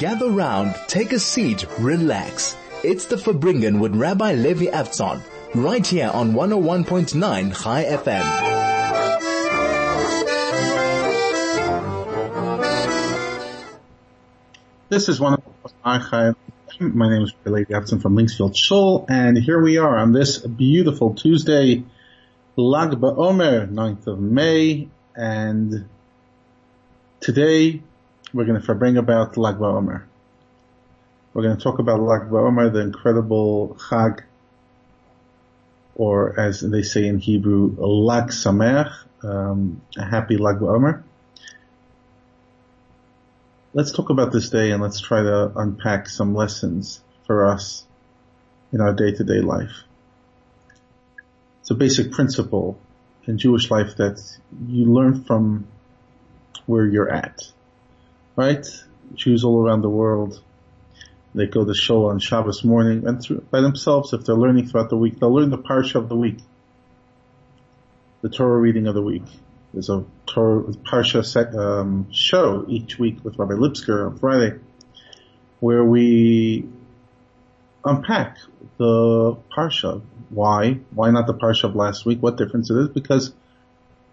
Gather 0.00 0.30
round, 0.30 0.74
take 0.86 1.12
a 1.12 1.18
seat, 1.18 1.66
relax. 1.78 2.56
It's 2.82 3.04
the 3.04 3.16
Farbrengen 3.16 3.80
with 3.80 3.94
Rabbi 3.94 4.32
Levi 4.32 4.64
Avtzon, 4.64 5.20
right 5.54 5.86
here 5.86 6.08
on 6.08 6.32
101.9 6.32 7.62
Chai 7.62 7.84
FM. 7.84 8.24
This 14.88 15.10
is 15.10 15.20
one 15.20 15.34
oh 15.34 15.52
of 15.66 15.72
Chai 15.84 16.32
my 16.80 17.10
name 17.10 17.24
is 17.24 17.34
Levi 17.44 17.74
Avtzon 17.74 18.00
from 18.00 18.16
Linksfield 18.16 18.56
Shul, 18.56 19.04
and 19.06 19.36
here 19.36 19.62
we 19.62 19.76
are 19.76 19.98
on 19.98 20.12
this 20.12 20.38
beautiful 20.38 21.12
Tuesday, 21.12 21.84
Lag 22.56 22.92
BaOmer, 22.92 23.70
9th 23.70 24.06
of 24.06 24.18
May, 24.18 24.88
and 25.14 25.86
today 27.20 27.82
we're 28.32 28.44
going 28.44 28.60
to 28.60 28.74
bring 28.74 28.96
about 28.96 29.36
Lag 29.36 29.56
BaOmer. 29.56 30.04
We're 31.32 31.42
going 31.42 31.56
to 31.56 31.62
talk 31.62 31.78
about 31.78 32.00
Lag 32.00 32.22
BaOmer, 32.22 32.72
the 32.72 32.80
incredible 32.80 33.76
Chag, 33.88 34.22
or 35.94 36.38
as 36.38 36.60
they 36.60 36.82
say 36.82 37.06
in 37.06 37.18
Hebrew, 37.18 37.74
Lag 37.76 38.28
Sameach, 38.28 38.92
um, 39.22 39.82
a 39.96 40.04
happy 40.04 40.36
Lag 40.36 40.56
BaOmer. 40.56 41.02
Let's 43.72 43.92
talk 43.92 44.10
about 44.10 44.32
this 44.32 44.50
day 44.50 44.72
and 44.72 44.82
let's 44.82 45.00
try 45.00 45.22
to 45.22 45.52
unpack 45.54 46.08
some 46.08 46.34
lessons 46.34 47.00
for 47.26 47.46
us 47.46 47.84
in 48.72 48.80
our 48.80 48.92
day-to-day 48.92 49.40
life. 49.40 49.84
It's 51.60 51.70
a 51.70 51.74
basic 51.74 52.10
principle 52.10 52.80
in 53.26 53.38
Jewish 53.38 53.70
life 53.70 53.96
that 53.96 54.20
you 54.66 54.86
learn 54.86 55.22
from 55.22 55.66
where 56.66 56.84
you're 56.84 57.10
at, 57.10 57.42
right? 58.36 58.66
Jews 59.14 59.44
all 59.44 59.64
around 59.64 59.82
the 59.82 59.90
world, 59.90 60.40
they 61.34 61.46
go 61.46 61.64
to 61.64 61.74
shul 61.74 62.06
on 62.06 62.18
Shabbos 62.18 62.64
morning 62.64 63.06
and 63.06 63.22
through, 63.22 63.40
by 63.50 63.60
themselves, 63.60 64.12
if 64.12 64.24
they're 64.24 64.34
learning 64.34 64.68
throughout 64.68 64.90
the 64.90 64.96
week, 64.96 65.20
they'll 65.20 65.34
learn 65.34 65.50
the 65.50 65.58
parsha 65.58 65.96
of 65.96 66.08
the 66.08 66.16
week, 66.16 66.38
the 68.22 68.28
Torah 68.28 68.58
reading 68.58 68.86
of 68.86 68.94
the 68.94 69.02
week. 69.02 69.24
There's 69.72 69.90
a 69.90 70.04
Torah 70.26 70.64
parsha 70.64 71.24
set, 71.24 71.54
um, 71.54 72.10
show 72.12 72.64
each 72.68 72.98
week 72.98 73.24
with 73.24 73.38
Rabbi 73.38 73.54
Lipsker 73.54 74.06
on 74.06 74.18
Friday, 74.18 74.58
where 75.60 75.84
we 75.84 76.68
unpack 77.84 78.38
the 78.78 79.36
parsha. 79.56 80.02
Why? 80.30 80.80
Why 80.90 81.10
not 81.10 81.26
the 81.26 81.34
parsha 81.34 81.64
of 81.64 81.76
last 81.76 82.04
week? 82.04 82.20
What 82.20 82.36
difference 82.36 82.70
it 82.70 82.76
is? 82.76 82.88
Because 82.88 83.32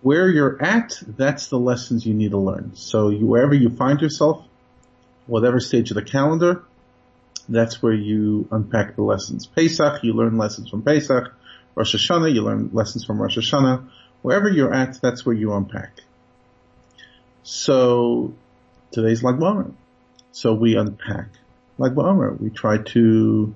where 0.01 0.29
you're 0.29 0.61
at, 0.63 1.01
that's 1.05 1.47
the 1.47 1.59
lessons 1.59 2.05
you 2.05 2.13
need 2.13 2.31
to 2.31 2.37
learn. 2.37 2.75
So 2.75 3.09
you, 3.09 3.25
wherever 3.25 3.53
you 3.53 3.69
find 3.69 3.99
yourself, 4.01 4.45
whatever 5.25 5.59
stage 5.59 5.91
of 5.91 5.95
the 5.95 6.03
calendar, 6.03 6.63
that's 7.49 7.81
where 7.81 7.93
you 7.93 8.47
unpack 8.51 8.95
the 8.95 9.03
lessons. 9.03 9.47
Pesach, 9.47 10.03
you 10.03 10.13
learn 10.13 10.37
lessons 10.37 10.69
from 10.69 10.83
Pesach. 10.83 11.33
Rosh 11.75 11.95
Hashanah, 11.95 12.33
you 12.33 12.41
learn 12.41 12.71
lessons 12.73 13.05
from 13.05 13.21
Rosh 13.21 13.37
Hashanah. 13.37 13.87
Wherever 14.21 14.49
you're 14.49 14.73
at, 14.73 14.99
that's 15.01 15.25
where 15.25 15.35
you 15.35 15.53
unpack. 15.53 16.01
So 17.43 18.33
today's 18.91 19.23
Lag 19.23 19.35
BaOmer. 19.35 19.71
So 20.31 20.53
we 20.53 20.75
unpack 20.75 21.29
Lag 21.77 21.93
BaOmer. 21.93 22.39
We 22.39 22.49
try 22.49 22.79
to 22.79 23.55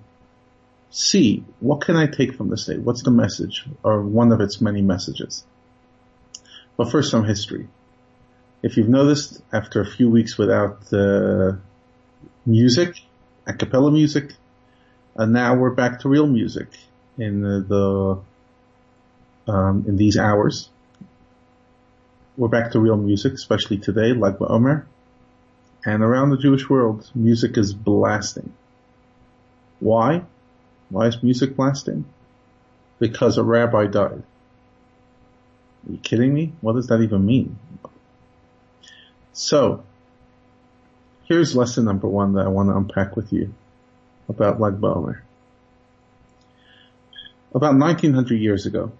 see 0.90 1.44
what 1.60 1.82
can 1.82 1.96
I 1.96 2.08
take 2.08 2.36
from 2.36 2.50
this 2.50 2.66
day? 2.66 2.78
What's 2.78 3.04
the 3.04 3.12
message 3.12 3.66
or 3.84 4.02
one 4.02 4.32
of 4.32 4.40
its 4.40 4.62
many 4.62 4.82
messages? 4.82 5.44
But 6.78 6.92
first 6.92 7.12
some 7.12 7.26
history. 7.26 7.68
If 8.64 8.78
you've 8.78 8.90
noticed 8.90 9.42
after 9.52 9.82
a 9.82 9.86
few 9.86 10.10
weeks 10.10 10.38
without 10.38 10.82
uh, 10.94 11.54
music, 12.46 12.96
a 13.48 13.54
cappella 13.54 13.92
music, 13.92 14.34
and 15.16 15.34
now 15.34 15.56
we're 15.56 15.72
back 15.72 16.00
to 16.02 16.10
real 16.10 16.28
music 16.28 16.68
in 17.18 17.42
the, 17.42 18.22
the 19.48 19.52
um, 19.52 19.86
in 19.88 19.98
these 19.98 20.18
hours. 20.18 20.70
We're 22.38 22.48
back 22.48 22.72
to 22.72 22.80
real 22.80 22.98
music, 22.98 23.34
especially 23.34 23.78
today, 23.78 24.14
like 24.14 24.40
Omer. 24.40 24.88
And 25.86 26.04
around 26.04 26.30
the 26.30 26.38
Jewish 26.38 26.70
world, 26.70 27.10
music 27.16 27.58
is 27.58 27.74
blasting. 27.74 28.54
Why? 29.80 30.24
Why 30.90 31.08
is 31.08 31.22
music 31.24 31.56
blasting? 31.56 32.06
Because 33.00 33.38
a 33.38 33.44
rabbi 33.44 33.88
died. 33.88 34.24
Are 35.88 35.92
you 35.92 35.98
kidding 35.98 36.34
me? 36.34 36.54
What 36.62 36.74
does 36.74 36.88
that 36.88 37.02
even 37.02 37.26
mean? 37.26 37.58
So, 39.34 39.84
here's 41.26 41.56
lesson 41.56 41.86
number 41.86 42.08
one 42.08 42.34
that 42.34 42.46
I 42.46 42.50
want 42.50 42.70
to 42.70 42.78
unpack 42.78 43.16
with 43.16 43.32
you 43.32 43.54
about 44.30 44.60
Lag 44.60 44.80
BaOmer. 44.80 45.22
About 47.54 47.76
1900 47.76 48.36
years 48.36 48.66
ago, 48.66 48.92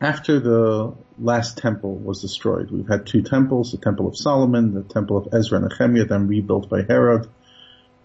after 0.00 0.38
the 0.38 0.94
last 1.18 1.58
temple 1.58 1.96
was 1.96 2.20
destroyed, 2.22 2.70
we've 2.70 2.88
had 2.88 3.06
two 3.06 3.22
temples, 3.22 3.72
the 3.72 3.78
Temple 3.78 4.06
of 4.06 4.16
Solomon, 4.16 4.72
the 4.72 4.82
Temple 4.82 5.16
of 5.16 5.28
Ezra 5.34 5.58
and 5.58 5.68
Nehemiah, 5.68 6.04
then 6.04 6.28
rebuilt 6.28 6.68
by 6.68 6.82
Herod. 6.82 7.28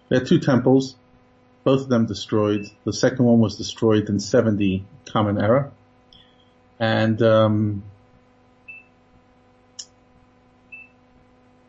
We 0.08 0.18
had 0.18 0.26
two 0.26 0.40
temples, 0.40 0.96
both 1.62 1.82
of 1.82 1.88
them 1.88 2.06
destroyed. 2.06 2.66
The 2.84 2.92
second 2.92 3.24
one 3.24 3.38
was 3.38 3.56
destroyed 3.56 4.08
in 4.08 4.18
70 4.18 4.84
Common 5.06 5.40
Era. 5.40 5.70
And, 6.78 7.20
um, 7.22 7.82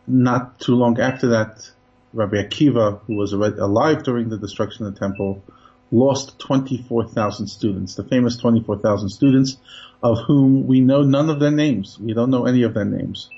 not 0.08 0.60
too 0.60 0.76
long 0.76 1.00
after 1.00 1.30
that, 1.30 1.70
Rabbi 2.14 2.38
Akiva, 2.38 3.00
who 3.06 3.16
was 3.16 3.34
alive 3.34 4.04
during 4.04 4.30
the 4.30 4.38
destruction 4.38 4.86
of 4.86 4.94
the 4.94 5.00
temple, 5.00 5.44
lost 5.92 6.40
24,000 6.40 7.48
students, 7.48 7.96
the 7.96 8.04
famous 8.04 8.38
24,000 8.38 9.10
students 9.10 9.58
of 10.02 10.20
whom 10.26 10.68
we 10.68 10.82
know 10.82 11.02
none 11.02 11.30
of 11.30 11.40
their 11.40 11.52
names. 11.52 12.00
We 12.00 12.14
don't 12.14 12.30
know 12.30 12.46
any 12.46 12.64
of 12.64 12.74
their 12.74 12.86
names. 12.86 13.30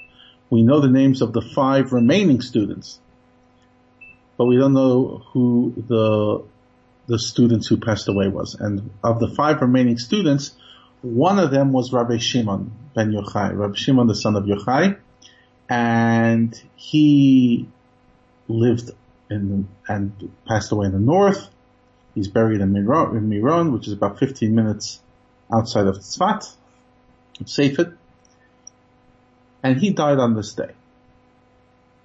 We 0.50 0.64
know 0.64 0.80
the 0.80 0.90
names 0.90 1.22
of 1.22 1.34
the 1.34 1.42
five 1.42 1.92
remaining 1.92 2.42
students, 2.42 3.00
but 4.38 4.46
we 4.46 4.58
don't 4.58 4.74
know 4.74 5.24
who 5.32 5.74
the, 5.88 6.44
the 7.08 7.20
students 7.20 7.68
who 7.68 7.78
passed 7.78 8.08
away 8.08 8.28
was. 8.28 8.56
And 8.56 8.92
of 9.04 9.20
the 9.20 9.30
five 9.30 9.62
remaining 9.62 9.98
students, 9.98 10.52
one 11.14 11.40
of 11.40 11.52
them 11.52 11.72
was 11.72 11.94
Rabbi 11.94 12.18
Shimon 12.18 12.72
ben 12.94 13.12
Yochai, 13.12 13.58
Rabbi 13.58 13.76
Shimon 13.76 14.08
the 14.08 14.16
son 14.16 14.36
of 14.36 14.44
Yochai, 14.44 14.98
and 15.70 16.62
he 16.76 17.68
lived 18.48 18.92
in 19.30 19.68
and 19.88 20.32
passed 20.46 20.72
away 20.72 20.88
in 20.88 20.92
the 20.92 21.00
north. 21.00 21.50
He's 22.14 22.28
buried 22.28 22.62
in 22.62 22.74
Miron, 22.74 23.16
in 23.16 23.30
Miron 23.30 23.72
which 23.72 23.88
is 23.88 23.94
about 23.94 24.20
15 24.20 24.54
minutes 24.54 25.02
outside 25.54 25.88
of 25.88 25.98
Tzfat, 25.98 26.54
Safed. 27.46 27.94
And 29.64 29.78
he 29.78 29.92
died 29.92 30.20
on 30.20 30.36
this 30.36 30.54
day. 30.54 30.72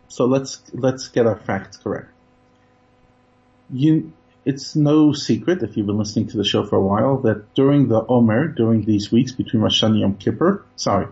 So 0.08 0.26
let's, 0.26 0.60
let's 0.72 1.08
get 1.08 1.26
our 1.26 1.36
facts 1.36 1.76
correct. 1.76 2.08
You, 3.72 4.12
it's 4.44 4.74
no 4.74 5.12
secret, 5.12 5.62
if 5.62 5.76
you've 5.76 5.86
been 5.86 5.98
listening 5.98 6.28
to 6.28 6.36
the 6.36 6.44
show 6.44 6.64
for 6.64 6.76
a 6.76 6.82
while, 6.82 7.18
that 7.18 7.54
during 7.54 7.88
the 7.88 8.04
Omer, 8.06 8.48
during 8.48 8.84
these 8.84 9.12
weeks 9.12 9.32
between 9.32 9.62
Rosh 9.62 9.82
Hashanah 9.82 9.90
and 9.90 10.00
Yom 10.00 10.14
Kippur, 10.16 10.64
sorry, 10.76 11.06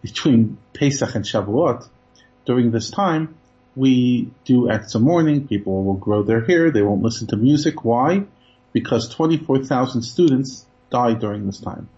between 0.00 0.56
Pesach 0.72 1.14
and 1.14 1.24
Shavuot, 1.24 1.88
during 2.44 2.70
this 2.70 2.90
time, 2.90 3.34
we 3.76 4.30
do 4.44 4.70
acts 4.70 4.94
of 4.94 5.02
mourning. 5.02 5.46
People 5.46 5.84
will 5.84 5.94
grow 5.94 6.22
their 6.22 6.44
hair. 6.44 6.70
They 6.70 6.82
won't 6.82 7.02
listen 7.02 7.26
to 7.28 7.36
music. 7.36 7.84
Why? 7.84 8.24
Because 8.72 9.08
24,000 9.08 10.02
students 10.02 10.66
died 10.90 11.20
during 11.20 11.46
this 11.46 11.60
time. 11.60 11.88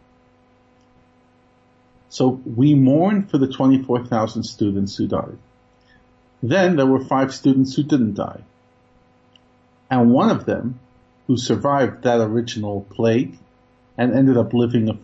So 2.09 2.41
we 2.45 2.75
mourn 2.75 3.27
for 3.27 3.39
the 3.39 3.49
24,000 3.49 4.45
students 4.45 4.97
who 4.97 5.09
died. 5.09 5.39
Then 6.43 6.77
there 6.77 6.87
were 6.87 7.05
five 7.05 7.35
students 7.35 7.75
who 7.75 7.83
didn't 7.83 8.15
die. 8.15 8.43
And 9.95 10.11
one 10.11 10.29
of 10.31 10.45
them, 10.45 10.81
who 11.29 11.37
survived 11.37 12.03
that 12.03 12.21
original 12.21 12.85
plague 12.91 13.39
and 13.97 14.13
ended 14.13 14.37
up 14.37 14.53
living 14.53 14.89
a 14.91 14.99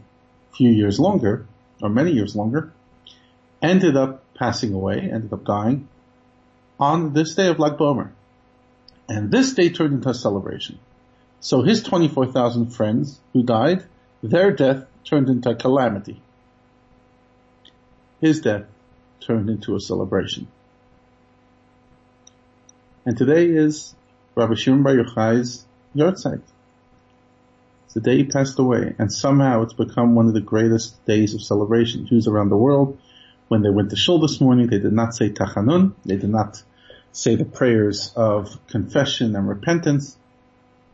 few 0.57 0.69
years 0.69 0.99
longer, 0.99 1.47
or 1.81 1.89
many 1.89 2.11
years 2.11 2.35
longer, 2.35 2.73
ended 3.63 3.97
up 3.97 4.25
passing 4.35 4.75
away, 4.75 4.99
ended 4.99 5.33
up 5.33 5.45
dying 5.45 5.87
on 6.81 7.13
this 7.13 7.37
day 7.37 7.47
of 7.47 7.61
Lag 7.61 7.75
BaOmer. 7.75 8.11
And 9.09 9.31
this 9.31 9.55
day 9.55 9.69
turned 9.69 9.95
into 9.95 10.09
a 10.09 10.15
celebration. 10.15 10.81
So 11.39 11.63
his 11.63 11.85
24,000 11.85 12.71
friends 12.71 13.21
who 13.33 13.45
died, 13.45 13.85
their 14.25 14.51
death 14.51 14.87
turned 15.05 15.29
into 15.29 15.51
a 15.51 15.55
calamity. 15.55 16.21
His 18.21 18.41
death 18.41 18.65
turned 19.21 19.51
into 19.51 19.77
a 19.77 19.81
celebration. 19.81 20.49
And 23.07 23.17
today 23.17 23.47
is 23.47 23.95
Rabbi 24.35 24.55
Shimon 24.55 24.82
Bar 24.82 24.94
Yochai's 24.94 25.65
yahrzeit. 25.94 26.43
The 27.93 28.00
day 28.00 28.19
he 28.19 28.25
passed 28.25 28.59
away, 28.59 28.94
and 28.99 29.12
somehow 29.12 29.62
it's 29.62 29.73
become 29.73 30.15
one 30.15 30.29
of 30.29 30.35
the 30.35 30.41
greatest 30.41 31.05
days 31.06 31.35
of 31.35 31.43
celebration. 31.43 32.06
Jews 32.06 32.29
around 32.29 32.50
the 32.50 32.56
world, 32.56 32.99
when 33.49 33.62
they 33.62 33.71
went 33.71 33.91
to 33.91 33.97
shul 33.97 34.21
this 34.21 34.41
morning, 34.41 34.69
they 34.69 34.79
did 34.79 34.93
not 34.93 35.12
say 35.12 35.31
tachanun, 35.31 35.94
they 36.05 36.17
did 36.17 36.31
not 36.31 36.62
say 37.11 37.35
the 37.35 37.44
prayers 37.44 38.12
of 38.15 38.65
confession 38.69 39.35
and 39.35 39.49
repentance, 39.49 40.17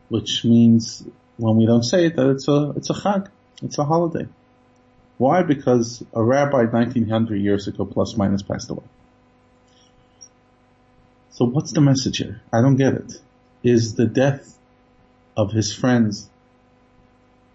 which 0.09 0.43
means 0.43 1.03
when 1.37 1.55
we 1.55 1.67
don't 1.67 1.83
say 1.83 2.07
it 2.07 2.15
that 2.15 2.31
it's 2.31 2.47
a, 2.47 2.73
it's 2.75 2.89
a 2.89 2.93
chag, 2.93 3.29
it's 3.61 3.77
a 3.77 3.83
holiday. 3.83 4.27
Why? 5.19 5.43
Because 5.43 6.03
a 6.13 6.23
rabbi 6.23 6.63
1900 6.63 7.35
years 7.35 7.67
ago 7.67 7.85
plus 7.85 8.17
minus 8.17 8.41
passed 8.41 8.71
away. 8.71 8.85
So 11.31 11.45
what's 11.45 11.73
the 11.73 11.81
message 11.81 12.17
here? 12.17 12.41
I 12.51 12.61
don't 12.61 12.77
get 12.77 12.95
it. 12.95 13.13
Is 13.63 13.95
the 13.95 14.05
death 14.05 14.57
of 15.35 15.51
his 15.51 15.73
friends 15.73 16.29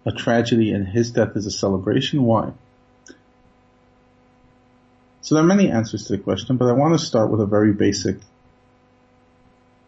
a 0.05 0.11
tragedy 0.11 0.71
and 0.71 0.87
his 0.87 1.11
death 1.11 1.35
is 1.35 1.45
a 1.45 1.51
celebration? 1.51 2.23
Why? 2.23 2.51
So 5.21 5.35
there 5.35 5.43
are 5.43 5.47
many 5.47 5.71
answers 5.71 6.05
to 6.05 6.17
the 6.17 6.23
question, 6.23 6.57
but 6.57 6.67
I 6.67 6.73
want 6.73 6.99
to 6.99 7.05
start 7.05 7.31
with 7.31 7.39
a 7.39 7.45
very 7.45 7.71
basic 7.71 8.17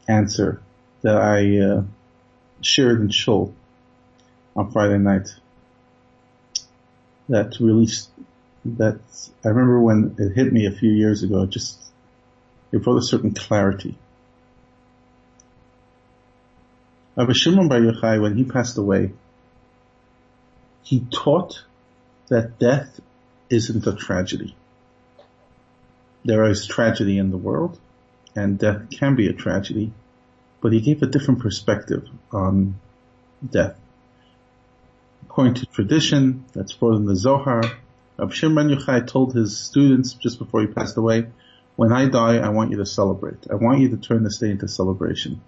answer 0.08 0.62
that 1.02 1.18
I 1.18 1.60
uh, 1.60 1.84
shared 2.62 3.02
in 3.02 3.10
Shul 3.10 3.54
on 4.56 4.72
Friday 4.72 4.98
night. 4.98 5.28
That 7.28 7.58
really, 7.60 7.90
that 8.64 9.00
I 9.44 9.50
remember 9.50 9.82
when 9.82 10.16
it 10.18 10.34
hit 10.34 10.54
me 10.54 10.68
a 10.68 10.72
few 10.72 10.92
years 10.92 11.24
ago, 11.24 11.44
it 11.44 11.50
just, 11.50 11.78
it 12.72 12.82
brought 12.84 12.98
a 12.98 13.06
certain 13.06 13.34
clarity. 13.34 13.98
Rabbi 17.16 17.32
Shimon 17.32 17.70
Bar 17.70 17.80
Yochai, 17.80 18.22
when 18.22 18.36
he 18.36 18.44
passed 18.44 18.78
away, 18.78 19.12
he 20.84 21.00
taught 21.00 21.64
that 22.28 22.60
death 22.60 23.00
isn't 23.50 23.88
a 23.88 23.96
tragedy. 23.96 24.56
There 26.26 26.44
is 26.46 26.68
tragedy 26.68 27.18
in 27.18 27.32
the 27.32 27.38
world, 27.38 27.80
and 28.36 28.60
death 28.60 28.90
can 28.90 29.16
be 29.16 29.28
a 29.28 29.34
tragedy, 29.34 29.94
but 30.60 30.74
he 30.74 30.82
gave 30.82 31.02
a 31.04 31.08
different 31.08 31.40
perspective 31.40 32.06
on 32.32 32.80
death. 33.50 33.80
According 35.24 35.54
to 35.56 35.66
tradition, 35.68 36.44
that's 36.54 36.74
brought 36.74 36.98
in 36.98 37.06
the 37.06 37.16
Zohar, 37.16 37.64
Rabbi 38.18 38.34
Shimon 38.34 38.68
Bar 38.68 38.78
Yochai 38.78 39.08
told 39.08 39.34
his 39.34 39.58
students 39.58 40.14
just 40.14 40.38
before 40.38 40.62
he 40.62 40.68
passed 40.68 40.98
away, 40.98 41.28
when 41.78 41.94
I 41.94 42.10
die, 42.10 42.38
I 42.38 42.50
want 42.50 42.72
you 42.72 42.78
to 42.78 42.86
celebrate. 42.86 43.48
I 43.50 43.56
want 43.56 43.80
you 43.80 43.90
to 43.90 43.98
turn 43.98 44.24
this 44.24 44.38
day 44.38 44.52
into 44.52 44.68
celebration. 44.68 45.42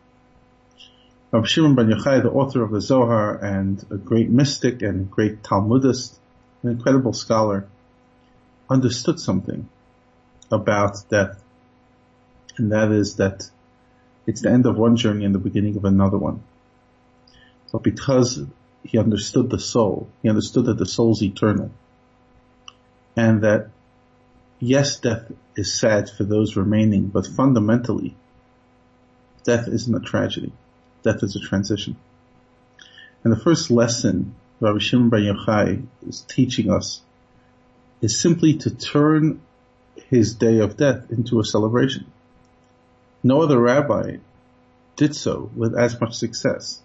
Rabbi 1.29 1.45
Shimon 1.45 1.75
ben 1.75 1.89
Yochai, 1.89 2.23
the 2.23 2.31
author 2.31 2.63
of 2.63 2.71
the 2.71 2.79
Zohar 2.79 3.43
and 3.43 3.85
a 3.91 3.97
great 3.97 4.29
mystic 4.29 4.81
and 4.81 5.11
great 5.11 5.43
Talmudist, 5.43 6.17
an 6.63 6.69
incredible 6.69 7.11
scholar, 7.11 7.67
understood 8.69 9.19
something 9.19 9.67
about 10.49 10.95
death. 11.09 11.43
And 12.57 12.71
that 12.71 12.93
is 12.93 13.17
that 13.17 13.43
it's 14.25 14.41
the 14.41 14.51
end 14.51 14.65
of 14.65 14.77
one 14.77 14.95
journey 14.95 15.25
and 15.25 15.35
the 15.35 15.39
beginning 15.39 15.75
of 15.75 15.83
another 15.83 16.17
one. 16.17 16.43
So 17.67 17.79
because 17.79 18.41
he 18.83 18.97
understood 18.97 19.49
the 19.49 19.59
soul, 19.59 20.07
he 20.23 20.29
understood 20.29 20.67
that 20.67 20.77
the 20.77 20.85
soul 20.85 21.11
is 21.11 21.21
eternal. 21.21 21.71
And 23.17 23.43
that 23.43 23.67
yes, 24.59 25.01
death 25.01 25.29
is 25.57 25.77
sad 25.77 26.09
for 26.09 26.23
those 26.23 26.55
remaining, 26.55 27.07
but 27.07 27.27
fundamentally, 27.27 28.15
death 29.43 29.67
isn't 29.67 29.93
a 29.93 29.99
tragedy 29.99 30.53
death 31.07 31.23
is 31.23 31.35
a 31.35 31.39
transition. 31.39 31.95
And 33.23 33.31
the 33.33 33.39
first 33.39 33.71
lesson 33.71 34.35
Rabbi 34.59 34.79
Shimon 34.79 35.09
Bar 35.09 35.19
Yochai 35.19 35.85
is 36.07 36.21
teaching 36.21 36.71
us 36.71 37.01
is 38.01 38.19
simply 38.19 38.55
to 38.57 38.69
turn 38.69 39.41
his 40.09 40.35
day 40.35 40.59
of 40.59 40.77
death 40.77 41.09
into 41.09 41.39
a 41.39 41.45
celebration. 41.45 42.05
No 43.23 43.41
other 43.41 43.59
rabbi 43.59 44.17
did 44.95 45.15
so 45.15 45.49
with 45.55 45.75
as 45.75 45.99
much 45.99 46.15
success. 46.15 46.81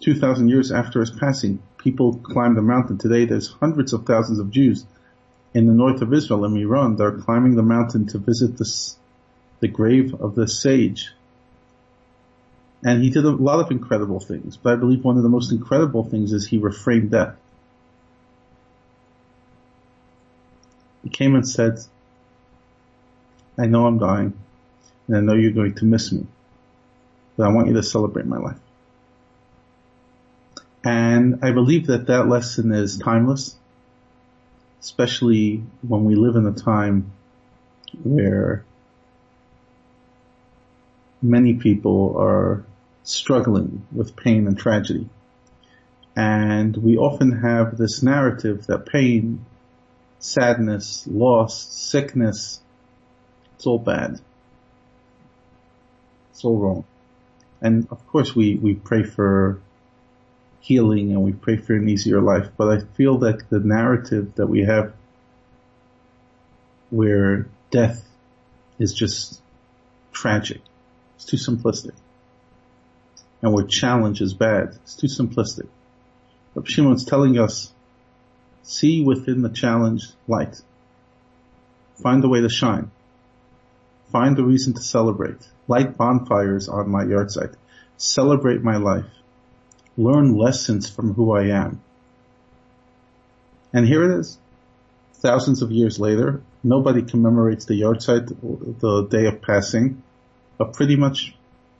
2,000 0.00 0.48
years 0.48 0.70
after 0.70 1.00
his 1.00 1.10
passing, 1.10 1.62
people 1.78 2.14
climbed 2.18 2.56
the 2.56 2.62
mountain. 2.62 2.98
Today 2.98 3.24
there's 3.24 3.48
hundreds 3.48 3.92
of 3.92 4.04
thousands 4.06 4.38
of 4.38 4.50
Jews 4.50 4.84
in 5.54 5.66
the 5.66 5.72
north 5.72 6.02
of 6.02 6.12
Israel, 6.12 6.44
in 6.44 6.52
Miron, 6.52 6.96
they're 6.96 7.12
climbing 7.12 7.54
the 7.54 7.62
mountain 7.62 8.06
to 8.08 8.18
visit 8.18 8.58
this, 8.58 8.98
the 9.60 9.68
grave 9.68 10.12
of 10.20 10.34
the 10.34 10.48
sage 10.48 11.12
and 12.84 13.02
he 13.02 13.08
did 13.08 13.24
a 13.24 13.30
lot 13.30 13.60
of 13.60 13.70
incredible 13.70 14.20
things, 14.20 14.58
but 14.58 14.74
I 14.74 14.76
believe 14.76 15.02
one 15.02 15.16
of 15.16 15.22
the 15.22 15.28
most 15.30 15.50
incredible 15.50 16.04
things 16.04 16.32
is 16.32 16.46
he 16.46 16.60
reframed 16.60 17.10
death. 17.10 17.34
He 21.02 21.08
came 21.08 21.34
and 21.34 21.48
said, 21.48 21.78
I 23.58 23.66
know 23.66 23.86
I'm 23.86 23.98
dying, 23.98 24.34
and 25.08 25.16
I 25.16 25.20
know 25.20 25.32
you're 25.32 25.52
going 25.52 25.74
to 25.76 25.86
miss 25.86 26.12
me, 26.12 26.26
but 27.36 27.46
I 27.46 27.52
want 27.52 27.68
you 27.68 27.74
to 27.74 27.82
celebrate 27.82 28.26
my 28.26 28.38
life. 28.38 28.58
And 30.84 31.38
I 31.42 31.52
believe 31.52 31.86
that 31.86 32.08
that 32.08 32.28
lesson 32.28 32.70
is 32.70 32.98
timeless, 32.98 33.56
especially 34.82 35.62
when 35.80 36.04
we 36.04 36.16
live 36.16 36.36
in 36.36 36.46
a 36.46 36.52
time 36.52 37.12
where 38.02 38.64
many 41.22 41.54
people 41.54 42.16
are 42.18 42.64
struggling 43.04 43.86
with 43.92 44.16
pain 44.16 44.46
and 44.48 44.58
tragedy. 44.58 45.08
And 46.16 46.76
we 46.76 46.96
often 46.96 47.42
have 47.42 47.76
this 47.76 48.02
narrative 48.02 48.66
that 48.66 48.86
pain, 48.86 49.44
sadness, 50.18 51.06
loss, 51.06 51.62
sickness, 51.62 52.60
it's 53.54 53.66
all 53.66 53.78
bad. 53.78 54.20
It's 56.32 56.44
all 56.44 56.58
wrong. 56.58 56.84
And 57.60 57.86
of 57.90 58.06
course 58.08 58.34
we, 58.34 58.56
we 58.56 58.74
pray 58.74 59.02
for 59.02 59.60
healing 60.60 61.12
and 61.12 61.22
we 61.22 61.32
pray 61.32 61.56
for 61.56 61.74
an 61.74 61.88
easier 61.88 62.20
life, 62.20 62.48
but 62.56 62.68
I 62.68 62.80
feel 62.94 63.18
that 63.18 63.48
the 63.50 63.60
narrative 63.60 64.34
that 64.36 64.46
we 64.46 64.64
have 64.64 64.94
where 66.90 67.46
death 67.70 68.06
is 68.78 68.94
just 68.94 69.40
tragic. 70.12 70.60
It's 71.16 71.24
too 71.26 71.36
simplistic 71.36 71.92
and 73.44 73.52
where 73.52 73.66
challenge 73.66 74.22
is 74.22 74.32
bad. 74.32 74.70
It's 74.82 74.96
too 74.96 75.06
simplistic. 75.06 75.68
But 76.54 76.66
Shimon's 76.66 77.04
telling 77.04 77.38
us, 77.38 77.70
see 78.62 79.04
within 79.04 79.42
the 79.42 79.50
challenge 79.50 80.06
light. 80.26 80.62
Find 82.02 82.24
a 82.24 82.28
way 82.28 82.40
to 82.40 82.48
shine. 82.48 82.90
Find 84.10 84.38
a 84.38 84.42
reason 84.42 84.72
to 84.72 84.82
celebrate. 84.82 85.46
Light 85.68 85.98
bonfires 85.98 86.70
on 86.70 86.90
my 86.90 87.04
yahrzeit. 87.04 87.54
Celebrate 87.98 88.62
my 88.62 88.78
life. 88.78 89.10
Learn 89.98 90.34
lessons 90.34 90.88
from 90.88 91.12
who 91.12 91.32
I 91.32 91.48
am. 91.48 91.82
And 93.74 93.86
here 93.86 94.10
it 94.10 94.20
is. 94.20 94.38
Thousands 95.16 95.60
of 95.60 95.70
years 95.70 96.00
later, 96.00 96.40
nobody 96.62 97.02
commemorates 97.02 97.66
the 97.66 97.78
yahrzeit, 97.82 98.28
the 98.80 99.06
day 99.06 99.26
of 99.26 99.42
passing, 99.42 100.02
but 100.56 100.72
pretty 100.72 100.96
much 100.96 101.34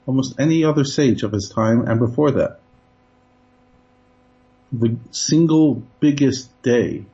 almost 0.05 0.39
any 0.39 0.63
other 0.63 0.83
sage 0.83 1.23
of 1.23 1.31
his 1.31 1.49
time 1.49 1.87
and 1.87 1.99
before 1.99 2.31
that. 2.31 2.59
The 4.71 4.97
single 5.11 5.83
biggest 5.99 6.49
day 6.61 7.05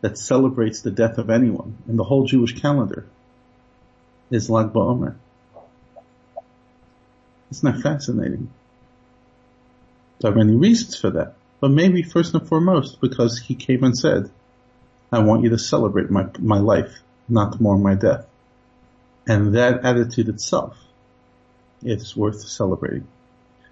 that 0.00 0.18
celebrates 0.18 0.82
the 0.82 0.90
death 0.90 1.18
of 1.18 1.30
anyone 1.30 1.78
in 1.88 1.96
the 1.96 2.04
whole 2.04 2.26
Jewish 2.26 2.60
calendar 2.60 3.06
is 4.30 4.50
Lag 4.50 4.72
BaOmer. 4.72 5.14
Isn't 7.50 7.72
that 7.72 7.82
fascinating? 7.82 8.50
There 10.20 10.32
are 10.32 10.34
many 10.34 10.56
reasons 10.56 10.98
for 10.98 11.10
that, 11.10 11.34
but 11.60 11.70
maybe 11.70 12.02
first 12.02 12.34
and 12.34 12.46
foremost 12.46 13.00
because 13.00 13.38
he 13.38 13.54
came 13.54 13.84
and 13.84 13.96
said, 13.96 14.30
I 15.10 15.20
want 15.20 15.44
you 15.44 15.50
to 15.50 15.58
celebrate 15.58 16.10
my, 16.10 16.26
my 16.38 16.58
life, 16.58 17.00
not 17.28 17.60
more 17.60 17.78
my 17.78 17.94
death. 17.94 18.26
And 19.26 19.54
that 19.54 19.84
attitude 19.84 20.28
itself 20.28 20.76
it's 21.84 22.16
worth 22.16 22.40
celebrating. 22.40 23.06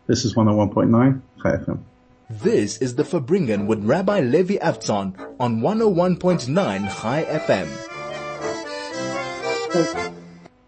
This 0.06 0.24
is 0.24 0.34
101.9 0.34 1.20
Chai 1.42 1.50
FM. 1.56 1.80
This 2.28 2.78
is 2.78 2.94
the 2.94 3.02
Farbrengen 3.02 3.66
with 3.66 3.84
Rabbi 3.84 4.20
Levi 4.20 4.56
Avtzon 4.56 5.36
on 5.40 5.60
101.9 5.60 7.00
Chai 7.00 7.24
FM. 7.24 7.68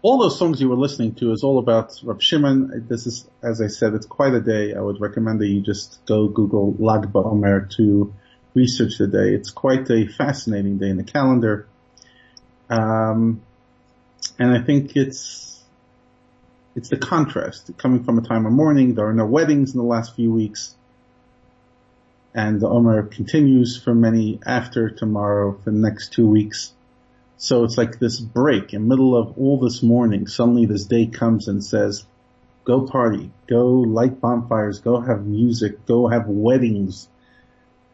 all 0.01 0.19
those 0.19 0.37
songs 0.37 0.61
you 0.61 0.69
were 0.69 0.75
listening 0.75 1.15
to 1.15 1.31
is 1.31 1.43
all 1.43 1.57
about 1.57 1.99
Rav 2.03 2.21
Shimon. 2.21 2.85
This 2.87 3.07
is, 3.07 3.27
as 3.41 3.61
I 3.61 3.67
said, 3.67 3.93
it's 3.93 4.05
quite 4.05 4.33
a 4.33 4.39
day. 4.39 4.75
I 4.75 4.79
would 4.79 5.01
recommend 5.01 5.41
that 5.41 5.47
you 5.47 5.61
just 5.61 6.05
go 6.05 6.27
Google 6.27 6.75
Lag 6.77 7.11
BaOmer 7.11 7.69
to 7.77 8.13
research 8.53 8.97
the 8.97 9.07
day. 9.07 9.33
It's 9.33 9.49
quite 9.49 9.89
a 9.89 10.07
fascinating 10.07 10.77
day 10.77 10.89
in 10.89 10.97
the 10.97 11.03
calendar. 11.03 11.67
Um, 12.69 13.41
and 14.37 14.55
I 14.55 14.61
think 14.61 14.95
it's 14.95 15.54
it's 16.75 16.89
the 16.89 16.97
contrast 16.97 17.71
coming 17.77 18.03
from 18.03 18.17
a 18.17 18.21
time 18.21 18.45
of 18.45 18.51
mourning. 18.51 18.95
There 18.95 19.07
are 19.07 19.13
no 19.13 19.25
weddings 19.25 19.73
in 19.73 19.77
the 19.77 19.85
last 19.85 20.15
few 20.15 20.31
weeks. 20.31 20.75
And 22.33 22.59
the 22.59 22.67
Omer 22.67 23.03
continues 23.03 23.81
for 23.81 23.95
many 23.95 24.41
after 24.45 24.89
tomorrow 24.89 25.57
for 25.63 25.71
the 25.71 25.77
next 25.77 26.11
two 26.11 26.27
weeks. 26.27 26.73
So 27.37 27.63
it's 27.63 27.77
like 27.77 27.97
this 27.97 28.19
break 28.19 28.73
in 28.73 28.89
middle 28.89 29.15
of 29.15 29.37
all 29.37 29.57
this 29.57 29.81
mourning. 29.81 30.27
Suddenly 30.27 30.65
this 30.65 30.85
day 30.85 31.05
comes 31.05 31.47
and 31.47 31.63
says, 31.63 32.05
go 32.65 32.81
party, 32.81 33.31
go 33.47 33.67
light 33.67 34.19
bonfires, 34.19 34.79
go 34.79 34.99
have 34.99 35.25
music, 35.25 35.85
go 35.85 36.07
have 36.07 36.27
weddings. 36.27 37.07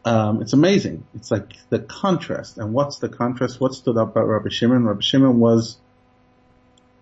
Um, 0.04 0.42
it's 0.42 0.54
amazing. 0.54 1.06
It's 1.14 1.30
like 1.30 1.52
the 1.68 1.78
contrast. 1.78 2.58
And 2.58 2.72
what's 2.72 2.98
the 2.98 3.08
contrast? 3.08 3.60
What 3.60 3.74
stood 3.74 3.96
up 3.96 4.10
about 4.10 4.26
Rabbi 4.26 4.48
Shimon? 4.48 4.84
Rabbi 4.84 5.02
Shimon 5.02 5.38
was 5.38 5.76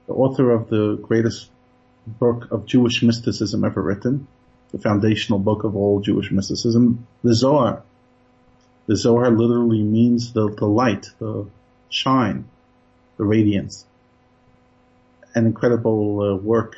the 0.06 0.12
author 0.12 0.50
of 0.50 0.68
the 0.68 0.98
greatest 1.00 1.50
book 2.18 2.48
of 2.50 2.66
Jewish 2.66 3.02
mysticism 3.02 3.64
ever 3.64 3.82
written, 3.82 4.26
the 4.72 4.78
foundational 4.78 5.38
book 5.38 5.64
of 5.64 5.76
all 5.76 6.00
Jewish 6.00 6.30
mysticism, 6.30 7.06
the 7.22 7.34
Zohar. 7.34 7.82
The 8.86 8.96
Zohar 8.96 9.30
literally 9.30 9.82
means 9.82 10.32
the, 10.32 10.50
the 10.50 10.66
light, 10.66 11.06
the 11.18 11.46
shine, 11.88 12.44
the 13.16 13.24
radiance. 13.24 13.84
An 15.34 15.46
incredible 15.46 16.20
uh, 16.20 16.36
work 16.36 16.76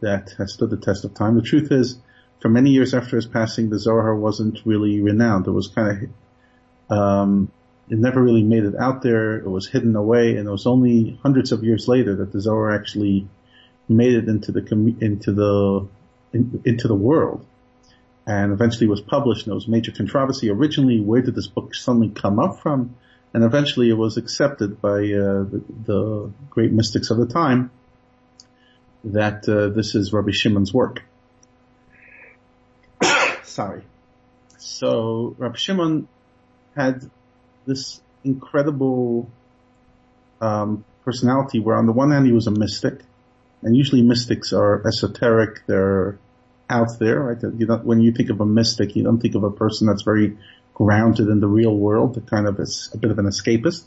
that 0.00 0.34
has 0.38 0.52
stood 0.52 0.70
the 0.70 0.76
test 0.76 1.04
of 1.04 1.14
time. 1.14 1.36
The 1.36 1.42
truth 1.42 1.70
is, 1.70 1.98
for 2.40 2.48
many 2.48 2.70
years 2.70 2.94
after 2.94 3.16
his 3.16 3.26
passing, 3.26 3.70
the 3.70 3.78
Zohar 3.78 4.14
wasn't 4.14 4.60
really 4.64 5.00
renowned. 5.00 5.46
It 5.46 5.52
was 5.52 5.68
kind 5.68 6.10
of, 6.88 6.96
um, 6.96 7.52
it 7.88 7.98
never 7.98 8.22
really 8.22 8.42
made 8.42 8.64
it 8.64 8.74
out 8.76 9.02
there. 9.02 9.36
It 9.36 9.48
was 9.48 9.68
hidden 9.68 9.94
away, 9.96 10.36
and 10.36 10.48
it 10.48 10.50
was 10.50 10.66
only 10.66 11.18
hundreds 11.22 11.52
of 11.52 11.62
years 11.62 11.86
later 11.86 12.16
that 12.16 12.32
the 12.32 12.40
Zohar 12.40 12.74
actually 12.74 13.28
made 13.90 14.14
it 14.14 14.28
into 14.28 14.52
the 14.52 14.60
into 15.00 15.32
the 15.32 15.88
in, 16.32 16.62
into 16.64 16.88
the 16.88 16.94
world, 16.94 17.44
and 18.26 18.52
eventually 18.52 18.86
was 18.86 19.00
published. 19.00 19.46
And 19.46 19.52
it 19.52 19.54
was 19.54 19.68
major 19.68 19.92
controversy. 19.92 20.50
Originally, 20.50 21.00
where 21.00 21.20
did 21.20 21.34
this 21.34 21.48
book 21.48 21.74
suddenly 21.74 22.08
come 22.08 22.38
up 22.38 22.60
from? 22.60 22.94
And 23.32 23.44
eventually, 23.44 23.90
it 23.90 23.94
was 23.94 24.16
accepted 24.16 24.80
by 24.80 24.98
uh, 24.98 25.44
the, 25.44 25.62
the, 25.86 26.32
great 26.50 26.72
mystics 26.72 27.10
of 27.10 27.18
the 27.18 27.26
time 27.26 27.70
that 29.04 29.48
uh, 29.48 29.68
this 29.68 29.94
is 29.94 30.12
Rabbi 30.12 30.32
Shimon's 30.32 30.74
work. 30.74 31.02
Sorry. 33.44 33.82
So 34.58 35.34
Rabbi 35.38 35.56
Shimon 35.56 36.08
had 36.76 37.08
this 37.66 38.00
incredible 38.24 39.30
um, 40.40 40.84
personality 41.04 41.60
where 41.60 41.76
on 41.76 41.86
the 41.86 41.92
one 41.92 42.10
hand 42.10 42.26
he 42.26 42.32
was 42.32 42.46
a 42.46 42.50
mystic, 42.50 43.00
and 43.62 43.76
usually 43.76 44.02
mystics 44.02 44.52
are 44.52 44.86
esoteric, 44.86 45.66
they're 45.66 46.18
out 46.68 46.98
there, 46.98 47.20
right? 47.20 47.42
You 47.42 47.66
when 47.82 48.00
you 48.00 48.12
think 48.12 48.30
of 48.30 48.40
a 48.40 48.46
mystic, 48.46 48.96
you 48.96 49.02
don't 49.02 49.20
think 49.20 49.34
of 49.34 49.44
a 49.44 49.50
person 49.50 49.86
that's 49.86 50.02
very 50.02 50.38
grounded 50.74 51.28
in 51.28 51.40
the 51.40 51.48
real 51.48 51.76
world, 51.76 52.14
that 52.14 52.26
kind 52.26 52.46
of 52.46 52.58
is 52.58 52.88
a 52.94 52.98
bit 52.98 53.10
of 53.10 53.18
an 53.18 53.26
escapist. 53.26 53.84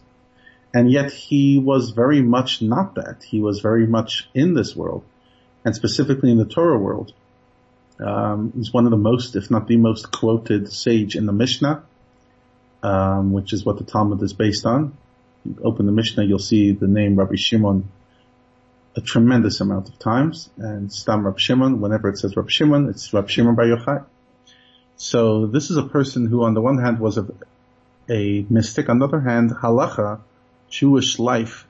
And 0.73 0.91
yet 0.91 1.11
he 1.11 1.59
was 1.59 1.91
very 1.91 2.21
much 2.21 2.61
not 2.61 2.95
that. 2.95 3.23
He 3.23 3.39
was 3.39 3.61
very 3.61 3.87
much 3.87 4.29
in 4.33 4.53
this 4.53 4.75
world, 4.75 5.03
and 5.63 5.75
specifically 5.75 6.31
in 6.31 6.37
the 6.37 6.45
Torah 6.45 6.77
world. 6.77 7.13
Um, 7.99 8.51
he's 8.55 8.73
one 8.73 8.85
of 8.85 8.91
the 8.91 8.97
most, 8.97 9.35
if 9.35 9.49
not 9.51 9.67
the 9.67 9.77
most 9.77 10.11
quoted 10.11 10.71
sage 10.71 11.15
in 11.15 11.25
the 11.25 11.31
Mishnah, 11.31 11.83
um, 12.81 13.31
which 13.31 13.53
is 13.53 13.63
what 13.63 13.77
the 13.77 13.83
Talmud 13.83 14.21
is 14.23 14.33
based 14.33 14.65
on. 14.65 14.97
You 15.45 15.57
open 15.63 15.85
the 15.85 15.91
Mishnah, 15.91 16.23
you'll 16.25 16.39
see 16.39 16.71
the 16.71 16.87
name 16.87 17.15
Rabbi 17.15 17.35
Shimon 17.35 17.89
a 18.95 19.01
tremendous 19.01 19.59
amount 19.59 19.89
of 19.89 19.97
times, 19.97 20.49
and 20.57 20.91
Stam 20.91 21.25
Rab 21.25 21.39
Shimon, 21.39 21.81
whenever 21.81 22.09
it 22.09 22.17
says 22.17 22.35
Rab 22.35 22.49
Shimon, 22.49 22.89
it's 22.89 23.13
Rab 23.13 23.29
Shimon 23.29 23.55
Bar 23.55 23.65
Yochai. 23.65 24.05
So 24.97 25.47
this 25.47 25.71
is 25.71 25.77
a 25.77 25.83
person 25.83 26.27
who 26.27 26.43
on 26.43 26.53
the 26.53 26.61
one 26.61 26.77
hand 26.77 26.99
was 26.99 27.17
a, 27.17 27.25
a 28.09 28.45
mystic, 28.49 28.89
on 28.89 28.99
the 28.99 29.07
other 29.07 29.19
hand, 29.19 29.51
halacha, 29.51 30.21
Jewish 30.69 31.19
life, 31.19 31.67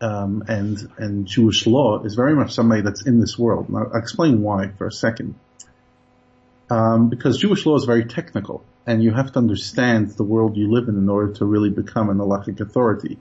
um, 0.00 0.44
and, 0.48 0.90
and 0.98 1.26
Jewish 1.26 1.66
law 1.66 2.02
is 2.04 2.14
very 2.14 2.34
much 2.34 2.52
somebody 2.52 2.82
that's 2.82 3.06
in 3.06 3.20
this 3.20 3.38
world. 3.38 3.70
Now 3.70 3.86
I'll 3.92 3.98
explain 3.98 4.42
why 4.42 4.68
for 4.68 4.86
a 4.86 4.92
second. 4.92 5.34
Um, 6.68 7.08
because 7.08 7.38
Jewish 7.38 7.66
law 7.66 7.76
is 7.76 7.84
very 7.84 8.04
technical, 8.04 8.62
and 8.86 9.02
you 9.02 9.12
have 9.12 9.32
to 9.32 9.38
understand 9.38 10.10
the 10.10 10.22
world 10.22 10.56
you 10.56 10.70
live 10.70 10.88
in 10.88 10.96
in 10.96 11.08
order 11.08 11.32
to 11.34 11.44
really 11.44 11.70
become 11.70 12.10
an 12.10 12.18
halachic 12.18 12.60
authority. 12.60 13.18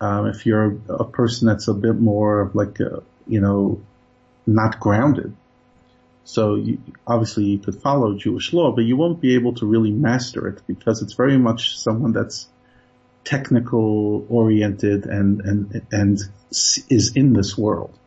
Um, 0.00 0.28
if 0.28 0.46
you're 0.46 0.76
a, 0.88 0.92
a, 0.94 1.04
person 1.04 1.48
that's 1.48 1.66
a 1.66 1.74
bit 1.74 1.98
more 1.98 2.40
of 2.40 2.54
like, 2.54 2.78
a, 2.80 3.02
you 3.26 3.40
know, 3.40 3.80
not 4.46 4.78
grounded. 4.78 5.34
So 6.24 6.54
you, 6.54 6.78
obviously 7.06 7.44
you 7.44 7.58
could 7.58 7.74
follow 7.82 8.14
Jewish 8.14 8.52
law, 8.52 8.70
but 8.72 8.84
you 8.84 8.96
won't 8.96 9.20
be 9.20 9.34
able 9.34 9.54
to 9.54 9.66
really 9.66 9.90
master 9.90 10.46
it 10.46 10.62
because 10.66 11.02
it's 11.02 11.14
very 11.14 11.38
much 11.38 11.78
someone 11.78 12.12
that's 12.12 12.48
technical 13.24 14.26
oriented 14.28 15.06
and, 15.06 15.40
and, 15.40 15.86
and 15.90 16.18
is 16.50 17.12
in 17.14 17.32
this 17.32 17.58
world. 17.58 17.98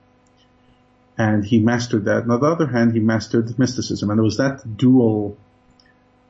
And 1.17 1.45
he 1.45 1.59
mastered 1.59 2.05
that. 2.05 2.23
And 2.23 2.31
on 2.31 2.39
the 2.39 2.47
other 2.47 2.67
hand, 2.67 2.93
he 2.93 2.99
mastered 2.99 3.59
mysticism. 3.59 4.09
And 4.09 4.19
it 4.19 4.23
was 4.23 4.37
that 4.37 4.77
dual 4.77 5.37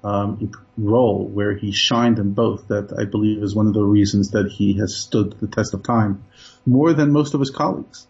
um, 0.03 0.51
role 0.77 1.27
where 1.27 1.53
he 1.55 1.71
shined 1.71 2.17
in 2.17 2.33
both 2.33 2.67
that 2.69 2.93
I 2.97 3.05
believe 3.05 3.43
is 3.43 3.55
one 3.55 3.67
of 3.67 3.73
the 3.73 3.83
reasons 3.83 4.31
that 4.31 4.51
he 4.51 4.73
has 4.79 4.95
stood 4.95 5.39
the 5.39 5.47
test 5.47 5.73
of 5.73 5.83
time 5.83 6.23
more 6.65 6.93
than 6.93 7.11
most 7.11 7.33
of 7.33 7.39
his 7.39 7.51
colleagues. 7.51 8.07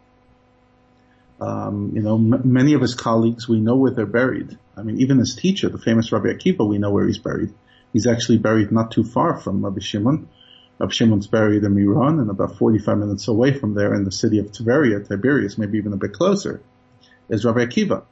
Um, 1.40 1.92
you 1.96 2.02
know, 2.02 2.16
m- 2.16 2.42
many 2.46 2.74
of 2.74 2.82
his 2.82 2.94
colleagues, 2.94 3.50
we 3.50 3.60
know 3.60 3.76
where 3.76 3.92
they're 3.92 4.06
buried. 4.06 4.58
I 4.78 4.84
mean, 4.84 5.02
even 5.02 5.18
his 5.18 5.36
teacher, 5.36 5.70
the 5.70 5.80
famous 5.80 6.12
Rabbi 6.12 6.28
Akiva, 6.28 6.68
we 6.68 6.78
know 6.78 6.92
where 6.92 7.08
he's 7.08 7.18
buried. 7.18 7.54
He's 7.92 8.08
actually 8.08 8.38
buried 8.38 8.72
not 8.72 8.92
too 8.92 9.04
far 9.04 9.38
from 9.38 9.66
Rabbi 9.66 9.82
Shimon. 9.82 10.30
Rabbi 10.80 10.94
Shimon's 10.94 11.28
buried 11.28 11.64
in 11.64 11.76
Miron 11.76 12.20
and 12.20 12.30
about 12.30 12.58
45 12.58 12.98
minutes 12.98 13.28
away 13.28 13.54
from 13.54 13.74
there 13.74 13.94
in 13.94 14.04
the 14.04 14.12
city 14.12 14.40
of 14.40 14.52
Tiberia, 14.52 15.06
Tiberias, 15.06 15.58
maybe 15.58 15.78
even 15.78 15.94
a 15.94 15.98
bit 15.98 16.14
closer, 16.14 16.62
is 17.28 17.44
Rabbi 17.44 17.66
Akiva. 17.66 18.04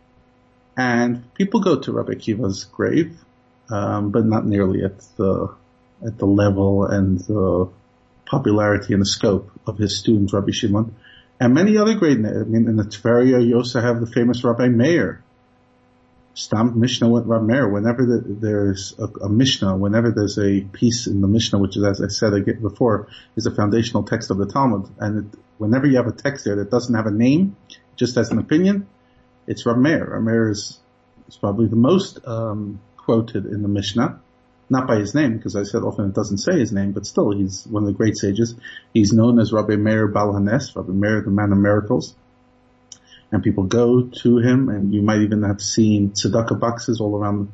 And 0.75 1.33
people 1.33 1.61
go 1.61 1.79
to 1.79 1.91
Rabbi 1.91 2.13
Akiva's 2.13 2.65
grave 2.65 3.17
um, 3.69 4.11
but 4.11 4.25
not 4.25 4.45
nearly 4.45 4.83
at 4.83 4.99
the 5.17 5.53
at 6.05 6.17
the 6.17 6.25
level 6.25 6.85
and 6.85 7.19
the 7.19 7.69
popularity 8.25 8.93
and 8.93 9.01
the 9.01 9.05
scope 9.05 9.51
of 9.67 9.77
his 9.77 9.97
student 9.97 10.31
Rabbi 10.31 10.51
Shimon, 10.51 10.95
and 11.39 11.53
many 11.53 11.77
other 11.77 11.95
great. 11.95 12.17
I 12.17 12.43
mean, 12.43 12.67
in 12.67 12.75
the 12.75 12.83
Tveria, 12.83 13.45
you 13.45 13.55
also 13.55 13.81
have 13.81 13.99
the 13.99 14.07
famous 14.07 14.43
Rabbi 14.43 14.67
Meir. 14.67 15.23
Stam 16.35 16.79
Mishnah 16.79 17.09
with 17.09 17.25
Rabbi 17.25 17.43
Meir. 17.43 17.67
Whenever 17.67 18.05
the, 18.05 18.23
there's 18.25 18.97
a, 18.97 19.05
a, 19.25 19.29
Mishnah, 19.29 19.75
whenever 19.75 20.11
there's 20.11 20.37
a 20.37 20.61
piece 20.61 21.05
in 21.05 21.19
the 21.19 21.27
Mishnah, 21.27 21.59
which 21.59 21.75
is, 21.75 21.83
as 21.83 22.01
I 22.01 22.07
said 22.07 22.61
before, 22.61 23.07
is 23.35 23.45
a 23.45 23.51
foundational 23.51 24.03
text 24.03 24.31
of 24.31 24.37
the 24.37 24.45
Talmud, 24.45 24.89
and 24.99 25.25
it, 25.25 25.39
whenever 25.57 25.85
you 25.85 25.97
have 25.97 26.07
a 26.07 26.13
text 26.13 26.45
there 26.45 26.55
that 26.57 26.71
doesn't 26.71 26.95
have 26.95 27.07
a 27.07 27.11
name, 27.11 27.57
just 27.97 28.15
as 28.15 28.31
an 28.31 28.37
opinion, 28.37 28.87
it's 29.47 29.65
Rabbi 29.65 29.79
Meir. 29.79 30.05
Rabbi 30.05 30.23
Meir 30.23 30.49
is, 30.49 30.79
is 31.27 31.35
probably 31.35 31.67
the 31.67 31.75
most 31.75 32.25
um, 32.25 32.79
quoted 33.09 33.47
in 33.47 33.63
the 33.63 33.67
Mishnah, 33.67 34.19
not 34.69 34.87
by 34.87 34.97
his 34.97 35.15
name, 35.15 35.35
because 35.35 35.55
I 35.55 35.63
said 35.63 35.81
often 35.81 36.05
it 36.05 36.13
doesn't 36.13 36.37
say 36.37 36.59
his 36.59 36.71
name, 36.71 36.91
but 36.91 37.07
still 37.07 37.31
he's 37.31 37.65
one 37.65 37.81
of 37.81 37.87
the 37.87 37.97
great 37.97 38.15
sages. 38.15 38.53
He's 38.93 39.11
known 39.11 39.39
as 39.39 39.51
Rabbi 39.51 39.77
Meir 39.77 40.07
Baal 40.07 40.33
HaNes, 40.33 40.75
Rabbi 40.75 40.91
Meir, 40.91 41.23
the 41.23 41.31
man 41.31 41.51
of 41.51 41.57
miracles. 41.57 42.13
And 43.31 43.41
people 43.41 43.63
go 43.63 44.03
to 44.21 44.37
him, 44.37 44.69
and 44.69 44.93
you 44.93 45.01
might 45.01 45.21
even 45.21 45.41
have 45.41 45.59
seen 45.59 46.11
tzedakah 46.11 46.59
boxes 46.59 47.01
all 47.01 47.17
around 47.17 47.51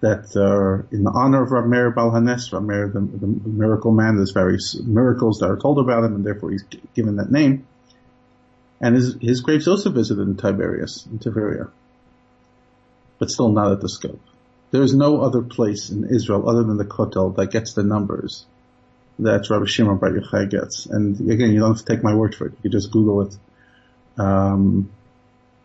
that 0.00 0.36
are 0.36 0.84
in 0.90 1.04
the 1.04 1.12
honor 1.12 1.44
of 1.44 1.52
Rabbi 1.52 1.68
Meir 1.68 1.92
Baal 1.92 2.10
HaNes, 2.10 2.52
Rabbi 2.52 2.66
Meir, 2.66 2.88
the, 2.88 2.98
the 2.98 3.26
miracle 3.48 3.92
man. 3.92 4.16
There's 4.16 4.32
various 4.32 4.74
miracles 4.80 5.38
that 5.38 5.46
are 5.46 5.60
told 5.60 5.78
about 5.78 6.02
him, 6.02 6.16
and 6.16 6.26
therefore 6.26 6.50
he's 6.50 6.64
given 6.96 7.14
that 7.18 7.30
name. 7.30 7.68
And 8.80 8.96
his, 8.96 9.16
his 9.20 9.42
grave's 9.42 9.68
also 9.68 9.90
visited 9.90 10.26
in 10.26 10.36
Tiberias, 10.36 11.06
in 11.06 11.20
Tiberia. 11.20 11.70
But 13.20 13.30
still 13.30 13.52
not 13.52 13.70
at 13.70 13.80
the 13.80 13.88
scope. 13.88 14.20
There 14.70 14.82
is 14.82 14.94
no 14.94 15.22
other 15.22 15.42
place 15.42 15.90
in 15.90 16.04
Israel 16.04 16.48
other 16.48 16.62
than 16.62 16.76
the 16.76 16.84
Kotel 16.84 17.34
that 17.36 17.50
gets 17.50 17.72
the 17.72 17.82
numbers 17.82 18.44
that 19.18 19.48
Rabbi 19.48 19.64
Shimon 19.64 19.96
Bar 19.96 20.10
Yochai 20.10 20.50
gets. 20.50 20.86
And 20.86 21.18
again, 21.30 21.52
you 21.52 21.60
don't 21.60 21.76
have 21.76 21.84
to 21.84 21.92
take 21.92 22.04
my 22.04 22.14
word 22.14 22.34
for 22.34 22.46
it. 22.46 22.52
You 22.52 22.62
can 22.62 22.72
just 22.72 22.90
Google 22.90 23.22
it. 23.22 23.36
Um, 24.18 24.90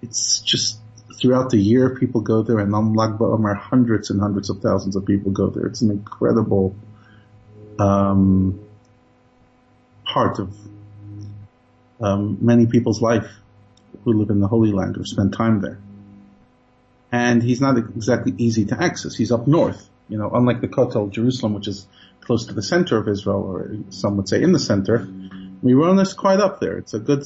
it's 0.01 0.39
just 0.39 0.79
throughout 1.19 1.50
the 1.50 1.57
year 1.57 1.95
people 1.95 2.22
go 2.22 2.41
there 2.43 2.60
and 2.60 2.74
on 2.74 2.93
Lag 2.93 3.12
BaOmer 3.12 3.55
hundreds 3.55 4.10
and 4.10 4.22
hundreds 4.22 4.50
of 4.50 4.60
thousands 4.62 4.95
of 4.95 5.05
people 5.05 5.31
go 5.31 5.48
there. 5.48 5.65
It's 5.65 5.81
an 5.81 5.91
incredible, 5.91 6.75
um, 7.79 8.60
part 10.05 10.39
of, 10.39 10.55
um, 12.01 12.38
many 12.41 12.67
people's 12.67 13.01
life 13.01 13.29
who 14.03 14.13
live 14.13 14.29
in 14.29 14.39
the 14.39 14.48
Holy 14.48 14.72
Land 14.72 14.98
or 14.98 15.05
spend 15.05 15.33
time 15.33 15.62
there 15.62 15.79
and 17.13 17.43
he's 17.43 17.62
not 17.62 17.77
exactly 17.77 18.34
easy 18.39 18.65
to 18.65 18.84
access. 18.84 19.15
He's 19.15 19.32
up 19.32 19.46
north, 19.46 19.88
you 20.10 20.17
know, 20.17 20.32
unlike 20.34 20.62
the 20.62 20.67
Kotel, 20.67 21.12
Jerusalem, 21.12 21.53
which 21.53 21.67
is 21.67 21.88
close 22.22 22.48
to 22.48 22.55
the 22.55 22.63
center 22.63 22.98
of 22.98 23.08
Israel, 23.08 23.43
or 23.43 23.75
some 23.91 24.17
would 24.17 24.27
say 24.27 24.41
in 24.41 24.51
the 24.51 24.60
center. 24.60 25.08
Miron 25.62 26.00
is 26.00 26.13
quite 26.13 26.39
up 26.39 26.60
there. 26.60 26.75
It's 26.79 26.96
a 26.96 27.00
good 27.00 27.24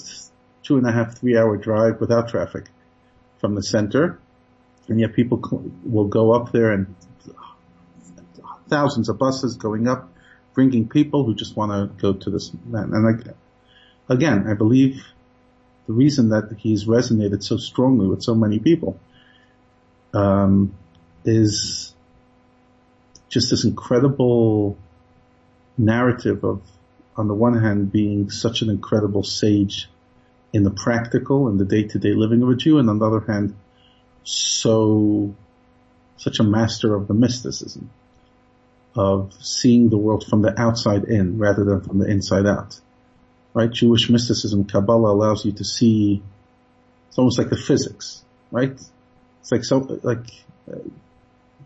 two 0.61 0.77
and 0.77 0.85
a 0.85 0.91
half, 0.91 1.17
three 1.17 1.37
hour 1.37 1.55
drive 1.55 2.01
without 2.01 2.27
traffic 2.27 2.65
from 3.39 3.55
the 3.55 3.63
center, 3.63 4.19
and 4.89 4.99
yet 4.99 5.13
people 5.13 5.39
will 5.85 6.07
go 6.07 6.33
up 6.33 6.51
there 6.51 6.73
and 6.73 6.93
thousands 8.67 9.07
of 9.07 9.17
buses 9.17 9.55
going 9.55 9.87
up 9.87 10.11
bringing 10.53 10.89
people 10.89 11.23
who 11.23 11.33
just 11.33 11.55
want 11.55 11.71
to 11.71 12.01
go 12.01 12.11
to 12.11 12.29
this 12.29 12.51
man. 12.65 12.91
And 12.91 13.33
again, 14.09 14.47
I 14.49 14.53
believe 14.53 15.01
the 15.85 15.93
reason 15.93 16.29
that 16.29 16.53
he's 16.57 16.83
resonated 16.83 17.41
so 17.41 17.55
strongly 17.55 18.07
with 18.07 18.21
so 18.21 18.35
many 18.35 18.59
people 18.59 18.99
um, 20.13 20.73
is 21.25 21.93
just 23.29 23.49
this 23.49 23.65
incredible 23.65 24.77
narrative 25.77 26.43
of, 26.43 26.61
on 27.15 27.27
the 27.27 27.33
one 27.33 27.59
hand, 27.61 27.91
being 27.91 28.29
such 28.29 28.61
an 28.61 28.69
incredible 28.69 29.23
sage 29.23 29.89
in 30.53 30.63
the 30.63 30.71
practical 30.71 31.47
and 31.47 31.59
the 31.59 31.65
day-to-day 31.65 32.13
living 32.13 32.41
of 32.41 32.49
a 32.49 32.55
Jew, 32.55 32.79
and 32.79 32.89
on 32.89 32.99
the 32.99 33.05
other 33.05 33.19
hand, 33.19 33.55
so 34.23 35.35
such 36.17 36.39
a 36.39 36.43
master 36.43 36.95
of 36.95 37.07
the 37.07 37.13
mysticism 37.13 37.89
of 38.95 39.33
seeing 39.39 39.89
the 39.89 39.97
world 39.97 40.25
from 40.27 40.41
the 40.41 40.59
outside 40.59 41.03
in 41.03 41.37
rather 41.37 41.63
than 41.63 41.81
from 41.81 41.99
the 41.99 42.09
inside 42.09 42.47
out. 42.47 42.79
Right? 43.53 43.71
Jewish 43.71 44.09
mysticism, 44.09 44.65
Kabbalah 44.65 45.11
allows 45.11 45.45
you 45.45 45.51
to 45.53 45.63
see, 45.63 46.21
it's 47.09 47.17
almost 47.17 47.37
like 47.37 47.49
the 47.49 47.57
physics, 47.57 48.23
right? 48.51 48.79
It's 49.47 49.51
like 49.51 49.63
so, 49.63 49.99
like, 50.03 50.27
uh, 50.71 50.79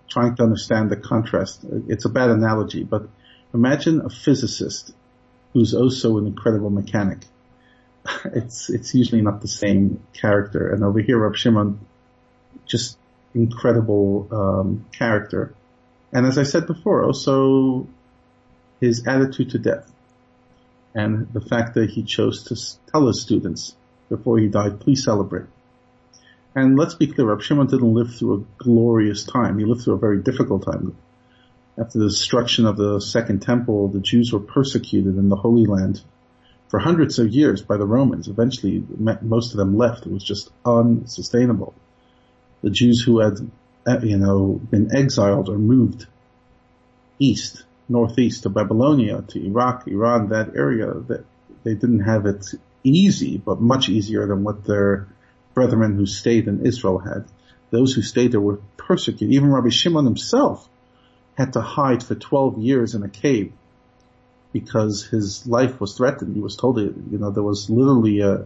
trying 0.10 0.36
to 0.36 0.44
understand 0.44 0.90
the 0.90 0.98
contrast. 0.98 1.66
It's 1.88 2.06
a 2.06 2.10
bad 2.10 2.30
analogy, 2.30 2.84
but 2.84 3.08
imagine 3.54 4.02
a 4.02 4.10
physicist 4.10 4.94
who's 5.54 5.74
also 5.74 6.18
an 6.18 6.28
incredible 6.28 6.70
mechanic. 6.70 7.20
It's, 8.26 8.70
it's 8.70 8.96
usually 8.96 9.22
not 9.22 9.42
the 9.42 9.48
same 9.48 10.02
character. 10.14 10.72
And 10.72 10.84
over 10.84 11.00
here, 11.00 11.18
Rav 11.18 11.38
Shimon, 11.38 11.80
just 12.66 12.98
incredible, 13.34 14.28
um, 14.32 14.86
character 14.92 15.54
and 16.12 16.26
as 16.26 16.38
I 16.38 16.44
said 16.44 16.68
before, 16.68 17.04
also 17.04 17.88
his 18.80 19.08
attitude 19.08 19.52
to 19.52 19.60
death 19.60 19.92
and 20.94 21.32
the 21.32 21.42
fact 21.42 21.76
that 21.76 21.90
he 21.90 22.04
chose 22.04 22.44
to 22.46 22.92
tell 22.92 23.08
his 23.08 23.22
students 23.22 23.76
before 24.10 24.38
he 24.40 24.48
died, 24.48 24.82
please 24.82 25.04
celebrate. 25.04 25.46
And 26.54 26.78
let's 26.78 26.96
be 26.96 27.08
clear, 27.08 27.28
Rab 27.28 27.42
Shimon 27.42 27.68
didn't 27.68 27.94
live 27.94 28.16
through 28.16 28.36
a 28.36 28.64
glorious 28.64 29.24
time. 29.24 29.58
He 29.58 29.66
lived 29.66 29.84
through 29.84 29.96
a 29.96 30.00
very 30.00 30.22
difficult 30.22 30.66
time. 30.66 30.96
After 31.78 32.00
the 32.00 32.10
destruction 32.10 32.66
of 32.66 32.76
the 32.76 33.00
Second 33.00 33.42
Temple, 33.42 33.88
the 33.88 34.02
Jews 34.02 34.34
were 34.34 34.42
persecuted 34.42 35.18
in 35.18 35.30
the 35.30 35.38
Holy 35.38 35.66
Land 35.66 36.02
for 36.68 36.80
hundreds 36.80 37.20
of 37.20 37.30
years 37.30 37.62
by 37.62 37.78
the 37.78 37.86
Romans. 37.86 38.28
Eventually, 38.28 38.84
most 39.22 39.52
of 39.52 39.58
them 39.58 39.78
left. 39.78 40.06
It 40.06 40.12
was 40.12 40.24
just 40.24 40.50
unsustainable. 40.66 41.74
The 42.62 42.70
Jews 42.70 43.02
who 43.02 43.20
had 43.20 43.38
uh, 43.88 44.00
you 44.04 44.18
know, 44.18 44.60
been 44.70 44.96
exiled 44.96 45.50
or 45.50 45.58
moved 45.58 46.06
east, 47.18 47.64
northeast 47.90 48.44
to 48.44 48.50
Babylonia, 48.50 49.24
to 49.30 49.44
Iraq, 49.44 49.88
Iran, 49.88 50.30
that 50.30 50.56
area, 50.56 50.94
that 51.08 51.26
they 51.64 51.74
didn't 51.74 52.02
have 52.02 52.26
it 52.26 52.46
easy, 52.84 53.38
but 53.38 53.62
much 53.62 53.90
easier 53.90 54.28
than 54.28 54.44
what 54.44 54.66
their 54.66 55.08
brethren 55.54 55.96
who 55.96 56.06
stayed 56.06 56.48
in 56.48 56.66
Israel 56.66 57.00
had. 57.00 57.26
Those 57.70 57.94
who 57.94 58.02
stayed 58.02 58.34
there 58.34 58.42
were 58.42 58.60
persecuted. 58.78 59.34
Even 59.34 59.52
Rabbi 59.52 59.70
Shimon 59.70 60.06
himself 60.06 60.68
had 61.36 61.54
to 61.54 61.62
hide 61.62 62.04
for 62.04 62.16
12 62.16 62.60
years 62.60 62.96
in 62.96 63.04
a 63.04 63.10
cave 63.10 63.54
because 64.52 65.06
his 65.06 65.48
life 65.48 65.80
was 65.80 65.96
threatened. 65.96 66.36
He 66.36 66.42
was 66.42 66.56
told, 66.56 66.78
you 66.78 67.18
know, 67.18 67.32
there 67.32 67.44
was 67.44 67.70
literally 67.70 68.20
a, 68.20 68.46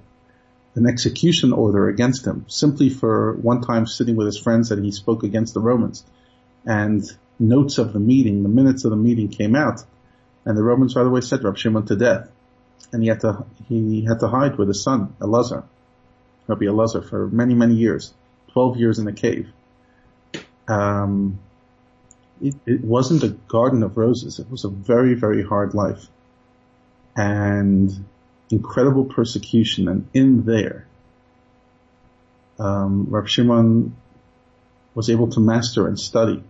an 0.75 0.85
execution 0.87 1.51
order 1.51 1.87
against 1.87 2.25
him 2.25 2.45
simply 2.47 2.89
for 2.89 3.33
one 3.33 3.61
time 3.61 3.87
sitting 3.87 4.15
with 4.15 4.27
his 4.27 4.37
friends 4.37 4.69
that 4.69 4.79
he 4.79 4.91
spoke 4.91 5.23
against 5.23 5.53
the 5.53 5.61
Romans. 5.61 6.03
And 6.65 7.03
notes 7.39 7.77
of 7.79 7.93
the 7.93 7.99
meeting, 7.99 8.43
the 8.43 8.49
minutes 8.49 8.85
of 8.85 8.91
the 8.91 8.97
meeting 8.97 9.29
came 9.29 9.55
out 9.55 9.83
and 10.45 10.55
the 10.55 10.63
Romans 10.63 10.93
by 10.93 11.03
the 11.03 11.09
way, 11.09 11.21
said 11.21 11.43
Rabbi 11.43 11.57
Shimon 11.57 11.85
to 11.87 11.95
death. 11.95 12.29
And 12.93 13.01
he 13.01 13.09
had 13.09 13.21
to, 13.21 13.45
he 13.67 14.05
had 14.05 14.19
to 14.19 14.27
hide 14.27 14.57
with 14.57 14.67
his 14.67 14.83
son, 14.83 15.15
Elazar, 15.19 15.63
Rabbi 16.47 16.65
Elazar 16.65 17.07
for 17.07 17.27
many, 17.27 17.53
many 17.53 17.75
years, 17.75 18.13
12 18.53 18.77
years 18.77 18.99
in 18.99 19.07
a 19.07 19.13
cave. 19.13 19.49
Um, 20.67 21.39
it, 22.41 22.55
it 22.65 22.83
wasn't 22.83 23.23
a 23.23 23.29
garden 23.29 23.83
of 23.83 23.97
roses. 23.97 24.39
It 24.39 24.49
was 24.49 24.63
a 24.65 24.69
very, 24.69 25.13
very 25.13 25.43
hard 25.43 25.73
life. 25.73 26.05
And 27.15 27.91
incredible 28.49 29.05
persecution, 29.05 29.87
and 29.87 30.07
in 30.13 30.45
there, 30.45 30.85
um, 32.59 33.07
Rav 33.09 33.29
Shimon 33.29 33.95
was 34.93 35.09
able 35.09 35.29
to 35.31 35.39
master 35.39 35.87
and 35.87 35.99
study 35.99 36.43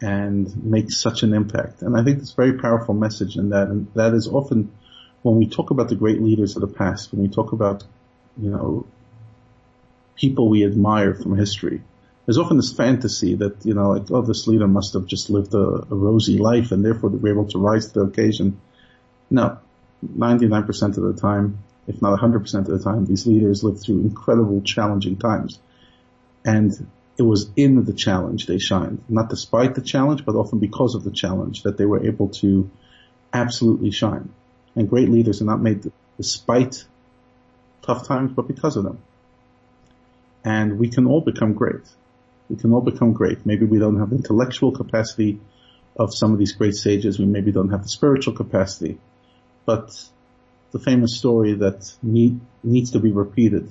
and 0.00 0.64
make 0.64 0.90
such 0.90 1.22
an 1.22 1.32
impact. 1.32 1.82
And 1.82 1.96
I 1.96 2.04
think 2.04 2.18
it's 2.18 2.32
a 2.32 2.36
very 2.36 2.58
powerful 2.58 2.94
message 2.94 3.36
in 3.36 3.50
that, 3.50 3.68
and 3.68 3.86
that 3.94 4.14
is 4.14 4.28
often 4.28 4.72
when 5.22 5.36
we 5.36 5.46
talk 5.46 5.70
about 5.70 5.88
the 5.88 5.94
great 5.94 6.20
leaders 6.20 6.56
of 6.56 6.60
the 6.60 6.68
past, 6.68 7.12
when 7.12 7.22
we 7.22 7.28
talk 7.28 7.52
about, 7.52 7.82
you 8.36 8.50
know, 8.50 8.86
people 10.16 10.48
we 10.48 10.64
admire 10.64 11.14
from 11.14 11.36
history, 11.36 11.82
there's 12.26 12.38
often 12.38 12.56
this 12.56 12.72
fantasy 12.72 13.34
that, 13.34 13.64
you 13.66 13.74
know, 13.74 13.90
like, 13.90 14.10
oh, 14.10 14.22
this 14.22 14.46
leader 14.46 14.66
must 14.66 14.94
have 14.94 15.06
just 15.06 15.28
lived 15.28 15.52
a, 15.54 15.58
a 15.58 15.94
rosy 15.94 16.38
life 16.38 16.72
and 16.72 16.84
therefore 16.84 17.10
they 17.10 17.18
were 17.18 17.28
able 17.28 17.48
to 17.48 17.58
rise 17.58 17.86
to 17.92 18.00
the 18.00 18.06
occasion. 18.06 18.60
No, 19.30 19.58
99% 20.04 20.96
of 20.96 21.02
the 21.02 21.20
time, 21.20 21.58
if 21.86 22.00
not 22.00 22.18
100% 22.18 22.54
of 22.54 22.66
the 22.66 22.78
time, 22.78 23.04
these 23.04 23.26
leaders 23.26 23.62
lived 23.62 23.82
through 23.82 24.00
incredible 24.00 24.62
challenging 24.62 25.16
times. 25.16 25.58
And 26.44 26.72
it 27.18 27.22
was 27.22 27.50
in 27.56 27.84
the 27.84 27.92
challenge 27.92 28.46
they 28.46 28.58
shined, 28.58 29.02
not 29.08 29.28
despite 29.28 29.74
the 29.74 29.82
challenge, 29.82 30.24
but 30.24 30.34
often 30.34 30.58
because 30.58 30.94
of 30.94 31.04
the 31.04 31.10
challenge 31.10 31.62
that 31.62 31.76
they 31.76 31.84
were 31.84 32.06
able 32.06 32.28
to 32.28 32.70
absolutely 33.32 33.90
shine. 33.90 34.32
And 34.74 34.88
great 34.88 35.08
leaders 35.08 35.40
are 35.42 35.46
not 35.46 35.60
made 35.60 35.90
despite 36.16 36.84
tough 37.82 38.06
times, 38.06 38.32
but 38.32 38.48
because 38.48 38.76
of 38.76 38.84
them. 38.84 38.98
And 40.44 40.78
we 40.78 40.88
can 40.88 41.06
all 41.06 41.20
become 41.20 41.54
great. 41.54 41.88
We 42.48 42.56
can 42.56 42.72
all 42.72 42.82
become 42.82 43.12
great. 43.12 43.46
Maybe 43.46 43.64
we 43.64 43.78
don't 43.78 43.98
have 43.98 44.10
the 44.10 44.16
intellectual 44.16 44.72
capacity 44.72 45.40
of 45.96 46.14
some 46.14 46.32
of 46.32 46.38
these 46.38 46.52
great 46.52 46.74
sages. 46.74 47.18
We 47.18 47.24
maybe 47.24 47.50
don't 47.52 47.70
have 47.70 47.82
the 47.82 47.88
spiritual 47.88 48.34
capacity 48.34 48.98
but 49.64 49.90
the 50.72 50.78
famous 50.78 51.16
story 51.16 51.54
that 51.54 51.92
need, 52.02 52.40
needs 52.62 52.92
to 52.92 52.98
be 52.98 53.12
repeated 53.12 53.70